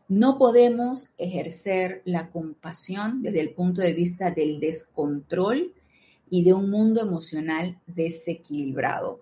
[0.08, 5.74] No podemos ejercer la compasión desde el punto de vista del descontrol
[6.30, 9.22] y de un mundo emocional desequilibrado.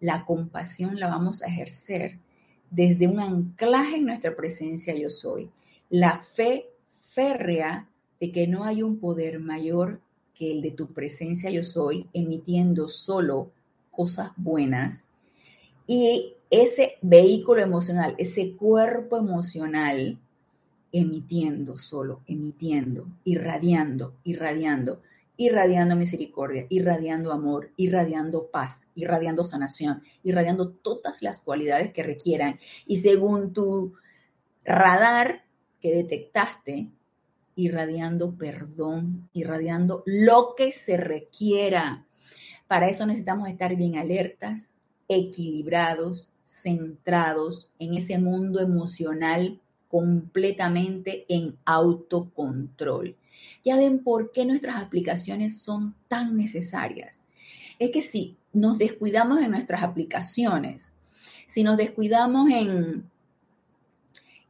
[0.00, 2.18] La compasión la vamos a ejercer
[2.70, 5.50] desde un anclaje en nuestra presencia yo soy.
[5.90, 6.66] La fe
[7.14, 7.88] férrea
[8.20, 10.00] de que no hay un poder mayor
[10.34, 13.50] que el de tu presencia yo soy, emitiendo solo
[13.90, 15.06] cosas buenas.
[15.86, 20.18] Y ese vehículo emocional, ese cuerpo emocional
[20.92, 25.00] emitiendo solo, emitiendo, irradiando, irradiando,
[25.36, 32.60] irradiando misericordia, irradiando amor, irradiando paz, irradiando sanación, irradiando todas las cualidades que requieran.
[32.86, 33.94] Y según tu
[34.64, 35.44] radar
[35.80, 36.90] que detectaste,
[37.56, 42.06] irradiando perdón, irradiando lo que se requiera.
[42.68, 44.71] Para eso necesitamos estar bien alertas,
[45.14, 53.16] equilibrados, centrados en ese mundo emocional completamente en autocontrol.
[53.64, 57.22] Ya ven por qué nuestras aplicaciones son tan necesarias.
[57.78, 60.92] Es que si nos descuidamos en nuestras aplicaciones,
[61.46, 63.04] si nos descuidamos en,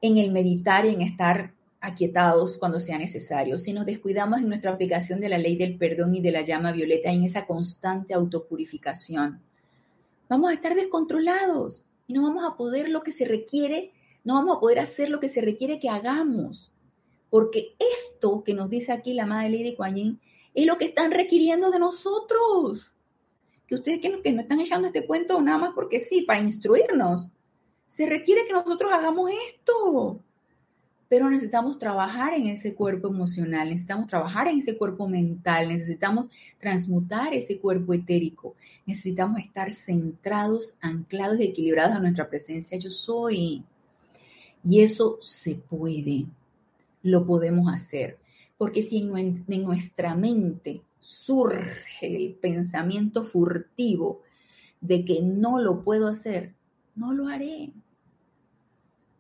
[0.01, 4.73] en el meditar y en estar aquietados cuando sea necesario, si nos descuidamos en nuestra
[4.73, 9.41] aplicación de la ley del perdón y de la llama violeta, en esa constante autopurificación,
[10.33, 13.93] vamos a estar descontrolados y no vamos a poder lo que se requiere,
[14.25, 16.73] no vamos a poder hacer lo que se requiere que hagamos.
[17.29, 20.19] Porque esto que nos dice aquí la madre Lady Kuan
[20.55, 22.95] es lo que están requiriendo de nosotros.
[23.67, 27.31] Que ustedes que, que no están echando este cuento nada más porque sí, para instruirnos.
[27.87, 30.19] Se requiere que nosotros hagamos esto
[31.13, 37.35] pero necesitamos trabajar en ese cuerpo emocional, necesitamos trabajar en ese cuerpo mental, necesitamos transmutar
[37.35, 38.55] ese cuerpo etérico,
[38.87, 43.63] necesitamos estar centrados, anclados y equilibrados a nuestra presencia yo soy.
[44.65, 46.25] Y eso se puede,
[47.03, 48.17] lo podemos hacer,
[48.57, 54.23] porque si en, en nuestra mente surge el pensamiento furtivo
[54.81, 56.55] de que no lo puedo hacer,
[56.97, 57.71] no lo haré.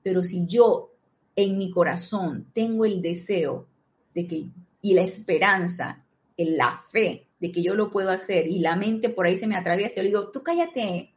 [0.02, 0.91] Pero si yo
[1.36, 3.66] en mi corazón tengo el deseo
[4.14, 4.44] de que,
[4.80, 6.04] y la esperanza,
[6.36, 9.56] la fe de que yo lo puedo hacer, y la mente por ahí se me
[9.56, 11.12] atraviesa, yo le digo, tú cállate,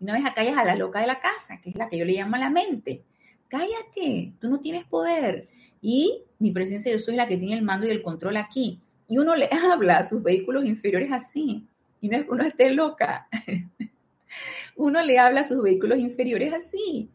[0.00, 2.14] no deja callas a la loca de la casa, que es la que yo le
[2.14, 3.04] llamo a la mente.
[3.48, 5.48] Cállate, tú no tienes poder.
[5.80, 8.80] Y mi presencia yo soy la que tiene el mando y el control aquí.
[9.08, 11.66] Y uno le habla a sus vehículos inferiores así.
[12.00, 13.28] Y no es que uno esté loca.
[14.76, 17.10] uno le habla a sus vehículos inferiores así.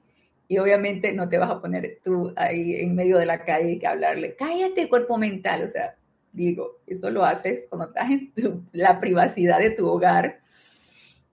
[0.54, 3.84] Y obviamente no te vas a poner tú ahí en medio de la calle y
[3.84, 5.96] hablarle, cállate cuerpo mental, o sea,
[6.32, 8.32] digo, eso lo haces cuando estás en
[8.72, 10.42] la privacidad de tu hogar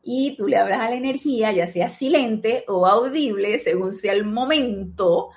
[0.02, 4.24] y tú le hablas a la energía, ya sea silente o audible, según sea el
[4.24, 5.28] momento,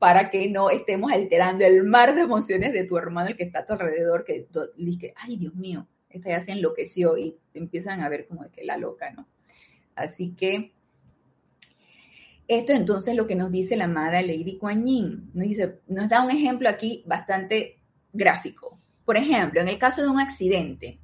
[0.00, 3.60] para que no estemos alterando el mar de emociones de tu hermano, el que está
[3.60, 8.08] a tu alrededor, que dice, ay Dios mío, esta ya se enloqueció y empiezan a
[8.08, 9.28] ver como de que la loca, ¿no?
[9.94, 10.73] Así que
[12.48, 15.30] esto entonces lo que nos dice la amada Lady Kuan Yin.
[15.86, 17.78] Nos, da un ejemplo aquí bastante
[18.12, 18.78] gráfico.
[19.04, 20.98] Por ejemplo, en el caso de un accidente,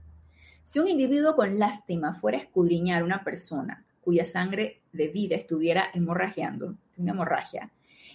[0.63, 5.37] si un individuo con lástima fuera a escudriñar a una persona cuya sangre de vida
[5.37, 7.71] estuviera hemorragiando, una hemorragia,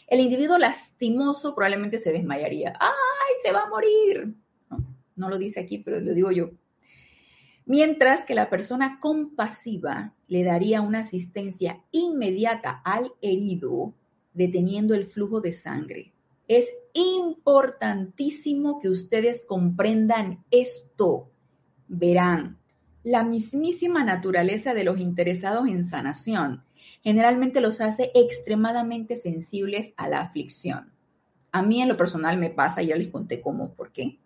[0.07, 2.77] el individuo lastimoso probablemente se desmayaría.
[2.79, 4.35] ¡Ay, se va a morir!
[4.69, 4.77] No,
[5.15, 6.51] no lo dice aquí, pero lo digo yo
[7.65, 13.93] mientras que la persona compasiva le daría una asistencia inmediata al herido,
[14.33, 16.11] deteniendo el flujo de sangre.
[16.47, 21.29] Es importantísimo que ustedes comprendan esto.
[21.87, 22.57] Verán,
[23.03, 26.63] la mismísima naturaleza de los interesados en sanación
[27.05, 30.91] generalmente los hace extremadamente sensibles a la aflicción.
[31.51, 34.17] A mí en lo personal me pasa, ya les conté cómo, por qué.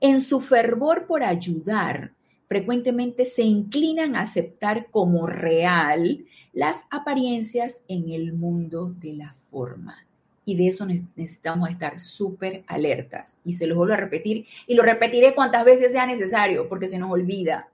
[0.00, 2.14] En su fervor por ayudar,
[2.48, 10.04] frecuentemente se inclinan a aceptar como real las apariencias en el mundo de la forma.
[10.46, 13.36] Y de eso necesitamos estar súper alertas.
[13.44, 16.98] Y se lo vuelvo a repetir y lo repetiré cuantas veces sea necesario porque se
[16.98, 17.68] nos olvida.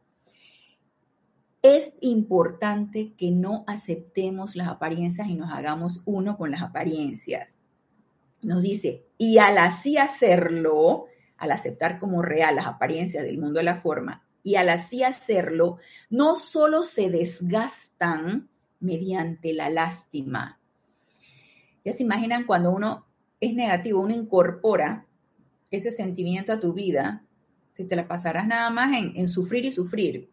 [1.63, 7.57] Es importante que no aceptemos las apariencias y nos hagamos uno con las apariencias.
[8.43, 11.07] Nos dice, y al así hacerlo,
[11.39, 15.79] al aceptar como real las apariencias del mundo de la forma, y al así hacerlo,
[16.11, 20.61] no solo se desgastan mediante la lástima.
[21.85, 23.07] Ya se imaginan cuando uno
[23.41, 25.07] es negativo, uno incorpora
[25.71, 27.25] ese sentimiento a tu vida,
[27.73, 30.29] si te la pasarás nada más en, en sufrir y sufrir.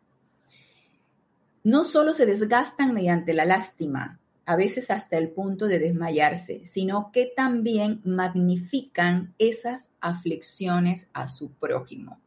[1.64, 7.12] No solo se desgastan mediante la lástima, a veces hasta el punto de desmayarse, sino
[7.14, 12.20] que también magnifican esas aflicciones a su prójimo.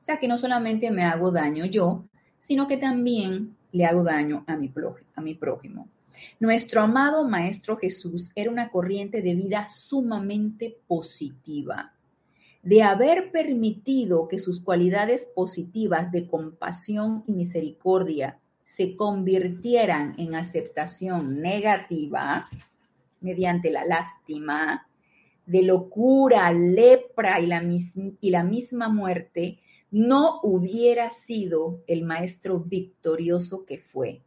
[0.00, 2.04] O sea que no solamente me hago daño yo,
[2.38, 5.88] sino que también le hago daño a mi, prójimo.
[6.40, 11.92] Nuestro amado Maestro Jesús era una corriente de vida sumamente positiva.
[12.62, 21.40] De haber permitido que sus cualidades positivas de compasión y misericordia se convirtieran en aceptación
[21.40, 22.48] negativa
[23.20, 24.86] mediante la lástima,
[25.44, 29.58] de locura, lepra y la misma muerte,
[29.90, 34.22] no hubiera sido el maestro victorioso que fue,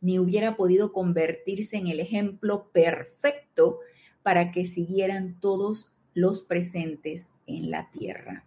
[0.00, 3.80] ni hubiera podido convertirse en el ejemplo perfecto
[4.22, 8.44] para que siguieran todos los presentes en la tierra.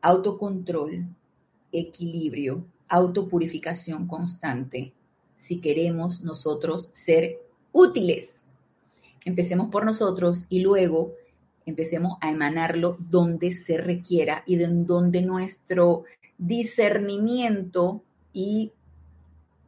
[0.00, 1.06] Autocontrol,
[1.72, 4.94] equilibrio, autopurificación constante,
[5.36, 7.38] si queremos nosotros ser
[7.72, 8.42] útiles.
[9.26, 11.14] Empecemos por nosotros y luego
[11.70, 16.04] empecemos a emanarlo donde se requiera y de donde nuestro
[16.38, 18.02] discernimiento
[18.32, 18.72] y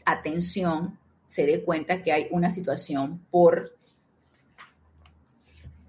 [0.05, 3.75] atención se dé cuenta que hay una situación por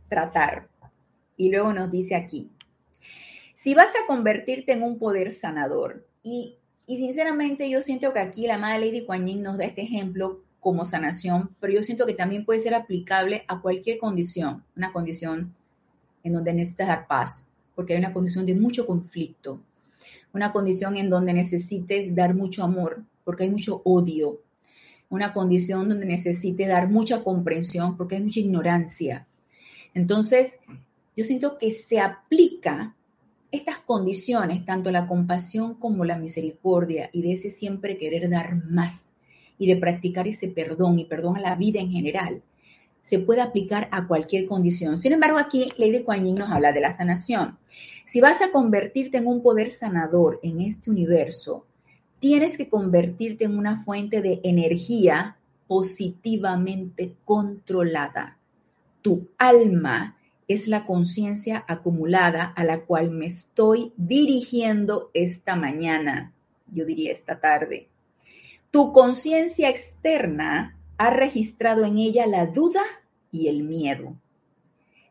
[0.08, 0.70] tratar.
[1.36, 2.50] Y luego nos dice aquí,
[3.56, 6.58] si vas a convertirte en un poder sanador, y,
[6.88, 10.86] sinceramente yo siento que aquí la Madre Lady Kuan Yin nos da este ejemplo como
[10.86, 15.56] sanación, pero yo siento que también puede ser aplicable a cualquier condición, una condición
[16.24, 17.46] en donde necesitas dar paz,
[17.76, 19.62] porque hay una condición de mucho conflicto,
[20.34, 24.40] una condición en donde necesites dar mucho amor, porque hay mucho odio,
[25.10, 29.28] una condición donde necesites dar mucha comprensión, porque hay mucha ignorancia.
[29.94, 30.58] Entonces,
[31.16, 32.96] yo siento que se aplica
[33.52, 39.14] estas condiciones, tanto la compasión como la misericordia, y de ese siempre querer dar más,
[39.60, 42.42] y de practicar ese perdón y perdón a la vida en general,
[43.04, 44.98] se puede aplicar a cualquier condición.
[44.98, 47.60] Sin embargo, aquí Lady Kuan Yin nos habla de la sanación.
[48.06, 51.66] Si vas a convertirte en un poder sanador en este universo,
[52.20, 55.38] tienes que convertirte en una fuente de energía
[55.68, 58.38] positivamente controlada.
[59.02, 66.32] Tu alma es la conciencia acumulada a la cual me estoy dirigiendo esta mañana,
[66.72, 67.88] yo diría esta tarde.
[68.72, 72.84] Tu conciencia externa ha registrado en ella la duda
[73.32, 74.16] y el miedo.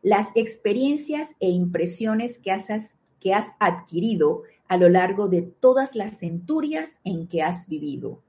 [0.01, 6.19] Las experiencias e impresiones que has, que has adquirido a lo largo de todas las
[6.19, 8.21] centurias en que has vivido.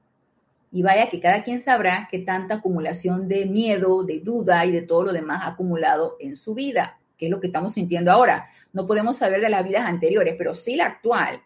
[0.71, 4.81] Y vaya que cada quien sabrá que tanta acumulación de miedo, de duda y de
[4.81, 8.49] todo lo demás ha acumulado en su vida, que es lo que estamos sintiendo ahora.
[8.73, 11.41] No podemos saber de las vidas anteriores, pero sí la actual.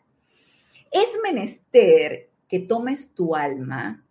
[0.91, 4.03] Es menester que tomes tu alma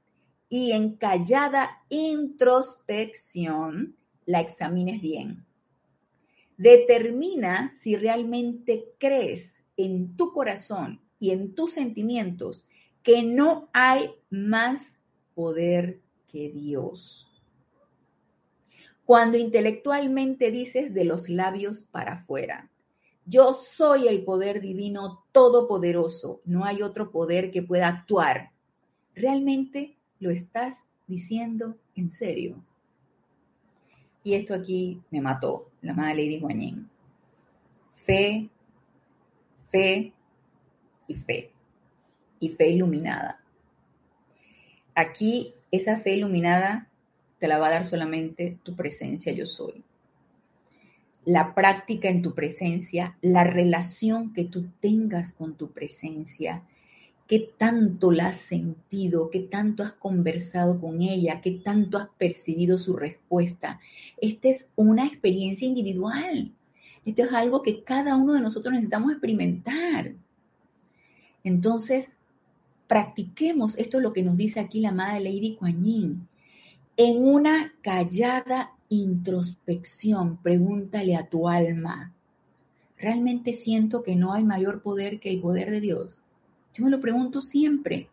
[0.48, 3.96] y en callada introspección
[4.26, 5.46] la examines bien.
[6.56, 12.66] Determina si realmente crees en tu corazón y en tus sentimientos
[13.02, 15.00] que no hay más
[15.34, 17.26] poder que Dios.
[19.04, 22.70] Cuando intelectualmente dices de los labios para afuera,
[23.24, 28.52] yo soy el poder divino todopoderoso, no hay otro poder que pueda actuar,
[29.14, 32.62] ¿realmente lo estás diciendo en serio?
[34.24, 36.88] Y esto aquí me mató, la madre Lady Guanyin.
[37.90, 38.48] Fe,
[39.70, 40.12] fe
[41.06, 41.50] y fe.
[42.40, 43.40] Y fe iluminada.
[44.94, 46.88] Aquí esa fe iluminada
[47.38, 49.84] te la va a dar solamente tu presencia yo soy.
[51.24, 56.62] La práctica en tu presencia, la relación que tú tengas con tu presencia,
[57.28, 62.78] qué tanto la has sentido, qué tanto has conversado con ella, qué tanto has percibido
[62.78, 63.80] su respuesta.
[64.20, 66.50] Esta es una experiencia individual.
[67.04, 70.14] Esto es algo que cada uno de nosotros necesitamos experimentar.
[71.44, 72.16] Entonces,
[72.88, 76.28] practiquemos, esto es lo que nos dice aquí la madre Lady Kuan
[76.96, 82.12] en una callada introspección, pregúntale a tu alma,
[82.96, 86.20] ¿realmente siento que no hay mayor poder que el poder de Dios?
[86.78, 88.08] Yo me lo pregunto siempre.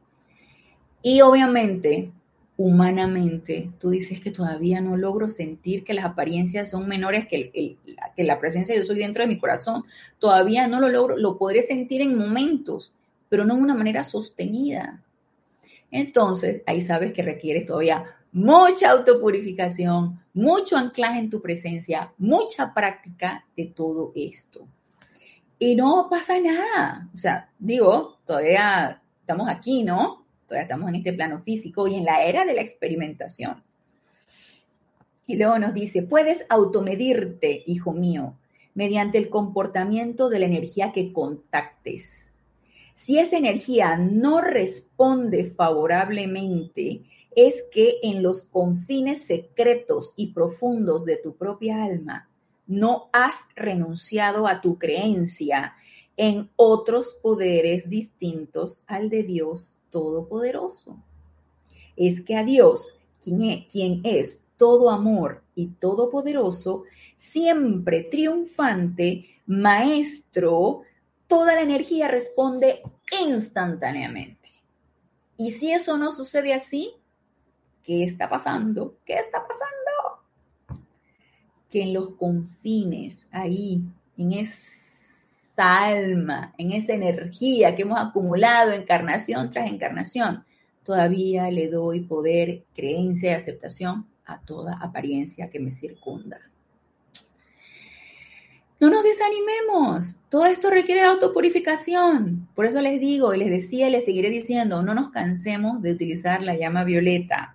[1.04, 2.12] Y obviamente,
[2.58, 7.78] humanamente, tú dices que todavía no logro sentir que las apariencias son menores que,
[8.18, 9.84] la presencia de yo soy dentro de mi corazón.
[10.18, 12.92] Todavía no lo logro, lo podré sentir en momentos,
[13.30, 15.04] pero no de una manera sostenida.
[15.92, 23.46] Entonces, ahí sabes que requieres todavía mucha autopurificación, mucho anclaje en tu presencia, mucha práctica
[23.56, 24.68] de todo esto
[25.60, 27.10] y no pasa nada.
[27.14, 30.26] O sea, digo, todavía estamos aquí, ¿no?
[30.48, 33.64] Todavía estamos en este plano físico y en la era de la experimentación.
[35.28, 38.38] Y luego nos dice, puedes automedirte, hijo mío,
[38.76, 42.38] mediante el comportamiento de la energía que contactes.
[42.94, 47.04] Si esa energía no responde favorablemente,
[47.36, 52.30] es que en los confines secretos y profundos de tu propia alma
[52.68, 55.76] no has renunciado a tu creencia
[56.18, 60.98] en otros poderes distintos al de Dios Todopoderoso.
[61.96, 66.84] Es que a Dios, quien es, quien es todo amor y todopoderoso,
[67.16, 70.82] siempre triunfante, maestro,
[71.28, 72.82] toda la energía responde
[73.26, 74.50] instantáneamente.
[75.38, 76.94] Y si eso no sucede así,
[77.84, 78.98] ¿qué está pasando?
[79.06, 79.85] ¿Qué está pasando?
[81.76, 83.82] Que en los confines, ahí,
[84.18, 90.46] en esa alma, en esa energía que hemos acumulado encarnación tras encarnación,
[90.86, 96.40] todavía le doy poder, creencia y aceptación a toda apariencia que me circunda.
[98.80, 100.16] No nos desanimemos.
[100.30, 102.48] Todo esto requiere autopurificación.
[102.56, 105.92] Por eso les digo y les decía y les seguiré diciendo, no nos cansemos de
[105.92, 107.55] utilizar la llama violeta.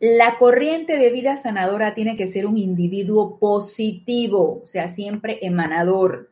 [0.00, 6.30] La corriente de vida sanadora tiene que ser un individuo positivo, o sea, siempre emanador.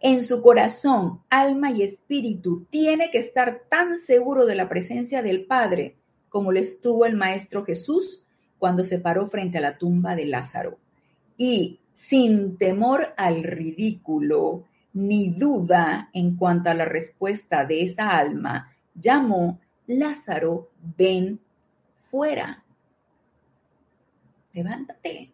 [0.00, 5.44] En su corazón, alma y espíritu tiene que estar tan seguro de la presencia del
[5.44, 5.96] Padre
[6.28, 8.24] como lo estuvo el Maestro Jesús
[8.60, 10.78] cuando se paró frente a la tumba de Lázaro.
[11.36, 18.72] Y sin temor al ridículo ni duda en cuanto a la respuesta de esa alma,
[18.94, 19.58] llamó,
[19.88, 21.40] Lázaro, ven
[22.08, 22.62] fuera.
[24.52, 25.30] Levántate.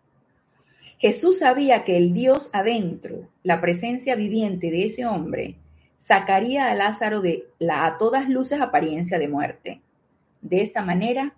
[0.99, 5.57] Jesús sabía que el Dios adentro, la presencia viviente de ese hombre,
[5.97, 9.81] sacaría a Lázaro de la a todas luces apariencia de muerte.
[10.41, 11.35] De esta manera,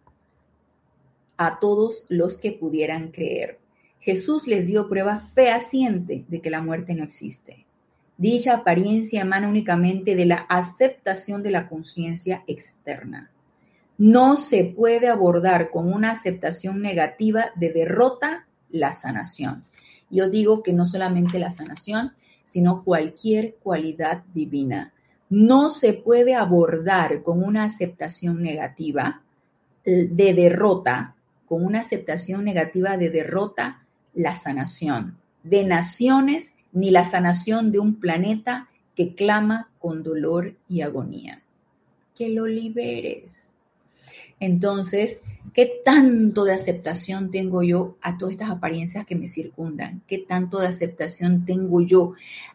[1.37, 3.59] a todos los que pudieran creer.
[4.01, 7.65] Jesús les dio prueba fehaciente de que la muerte no existe.
[8.17, 13.31] Dicha apariencia emana únicamente de la aceptación de la conciencia externa.
[13.99, 19.65] No se puede abordar con una aceptación negativa de derrota la sanación.
[20.11, 22.13] Yo digo que no solamente la sanación,
[22.45, 24.95] sino cualquier cualidad divina.
[25.29, 29.23] No se puede abordar con una aceptación negativa
[29.85, 31.15] eh, de derrota,
[31.47, 33.85] con una aceptación negativa de derrota
[34.15, 40.83] la sanación de naciones ni la sanación de un planeta que clama con dolor y
[40.83, 41.43] agonía.
[42.15, 43.53] Que lo liberes.
[44.41, 45.21] Entonces,
[45.53, 50.03] ¿qué tanto de aceptación tengo yo a todas estas apariencias que me circundan?
[50.07, 52.15] ¿Qué tanto de aceptación tengo yo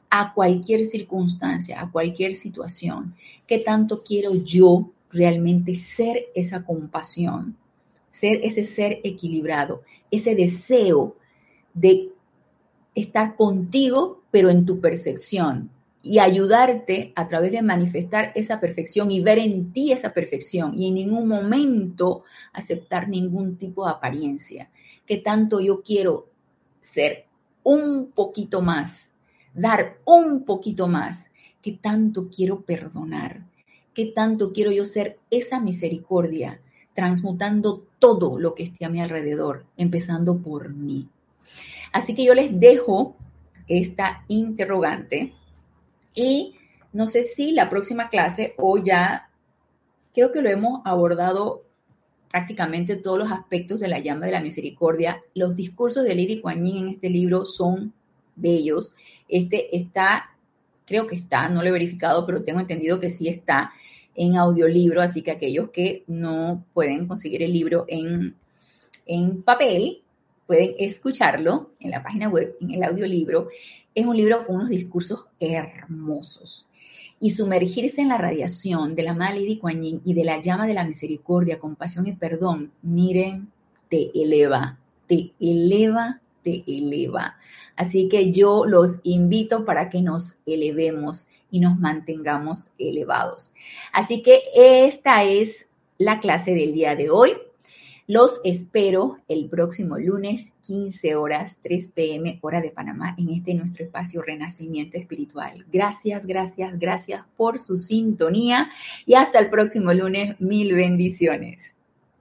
[0.09, 3.15] a cualquier circunstancia, a cualquier situación?
[3.47, 7.57] ¿Qué tanto quiero yo realmente ser esa compasión,
[8.09, 11.15] ser ese ser equilibrado, ese deseo
[11.73, 12.09] de
[12.95, 15.69] estar contigo, pero en tu perfección,
[16.05, 20.89] y ayudarte a través de manifestar esa perfección y ver en ti esa perfección y
[20.89, 24.69] en ningún momento aceptar ningún tipo de apariencia.
[25.05, 26.27] Que tanto yo quiero
[26.81, 27.25] ser
[27.63, 29.13] un poquito más,
[29.53, 31.31] dar un poquito más,
[31.61, 33.45] que tanto quiero perdonar,
[33.93, 36.59] que tanto quiero yo ser esa misericordia,
[36.93, 41.07] transmutando todo lo que esté a mi alrededor, empezando por mí.
[41.93, 43.15] Así que yo les dejo
[43.69, 45.33] esta interrogante
[46.13, 46.55] y
[46.91, 49.29] no sé si la próxima clase o ya
[50.13, 51.63] creo que lo hemos abordado
[52.33, 55.21] prácticamente todos los aspectos de la llama de la misericordia.
[55.35, 57.93] Los discursos de Lady Kuan en este libro son
[58.35, 58.93] bellos.
[59.29, 60.31] Este está,
[60.85, 63.71] creo que está, no lo he verificado, pero tengo entendido que sí está
[64.15, 68.35] en audiolibro, así que aquellos que no pueden conseguir el libro en,
[69.05, 70.01] en papel,
[70.47, 73.49] pueden escucharlo en la página web, en el audiolibro.
[73.95, 76.65] Es un libro con unos discursos hermosos.
[77.19, 80.65] Y sumergirse en la radiación de la Madre Lady Kuan Yin y de la llama
[80.65, 83.49] de la misericordia, compasión y perdón, miren,
[83.89, 84.77] te eleva,
[85.07, 87.37] te eleva, te eleva.
[87.75, 93.53] Así que yo los invito para que nos elevemos y nos mantengamos elevados.
[93.93, 95.67] Así que esta es
[95.97, 97.33] la clase del día de hoy.
[98.05, 103.85] Los espero el próximo lunes, 15 horas, 3 pm, hora de Panamá, en este nuestro
[103.85, 105.65] espacio Renacimiento Espiritual.
[105.71, 108.69] Gracias, gracias, gracias por su sintonía
[109.05, 110.35] y hasta el próximo lunes.
[110.41, 111.72] Mil bendiciones.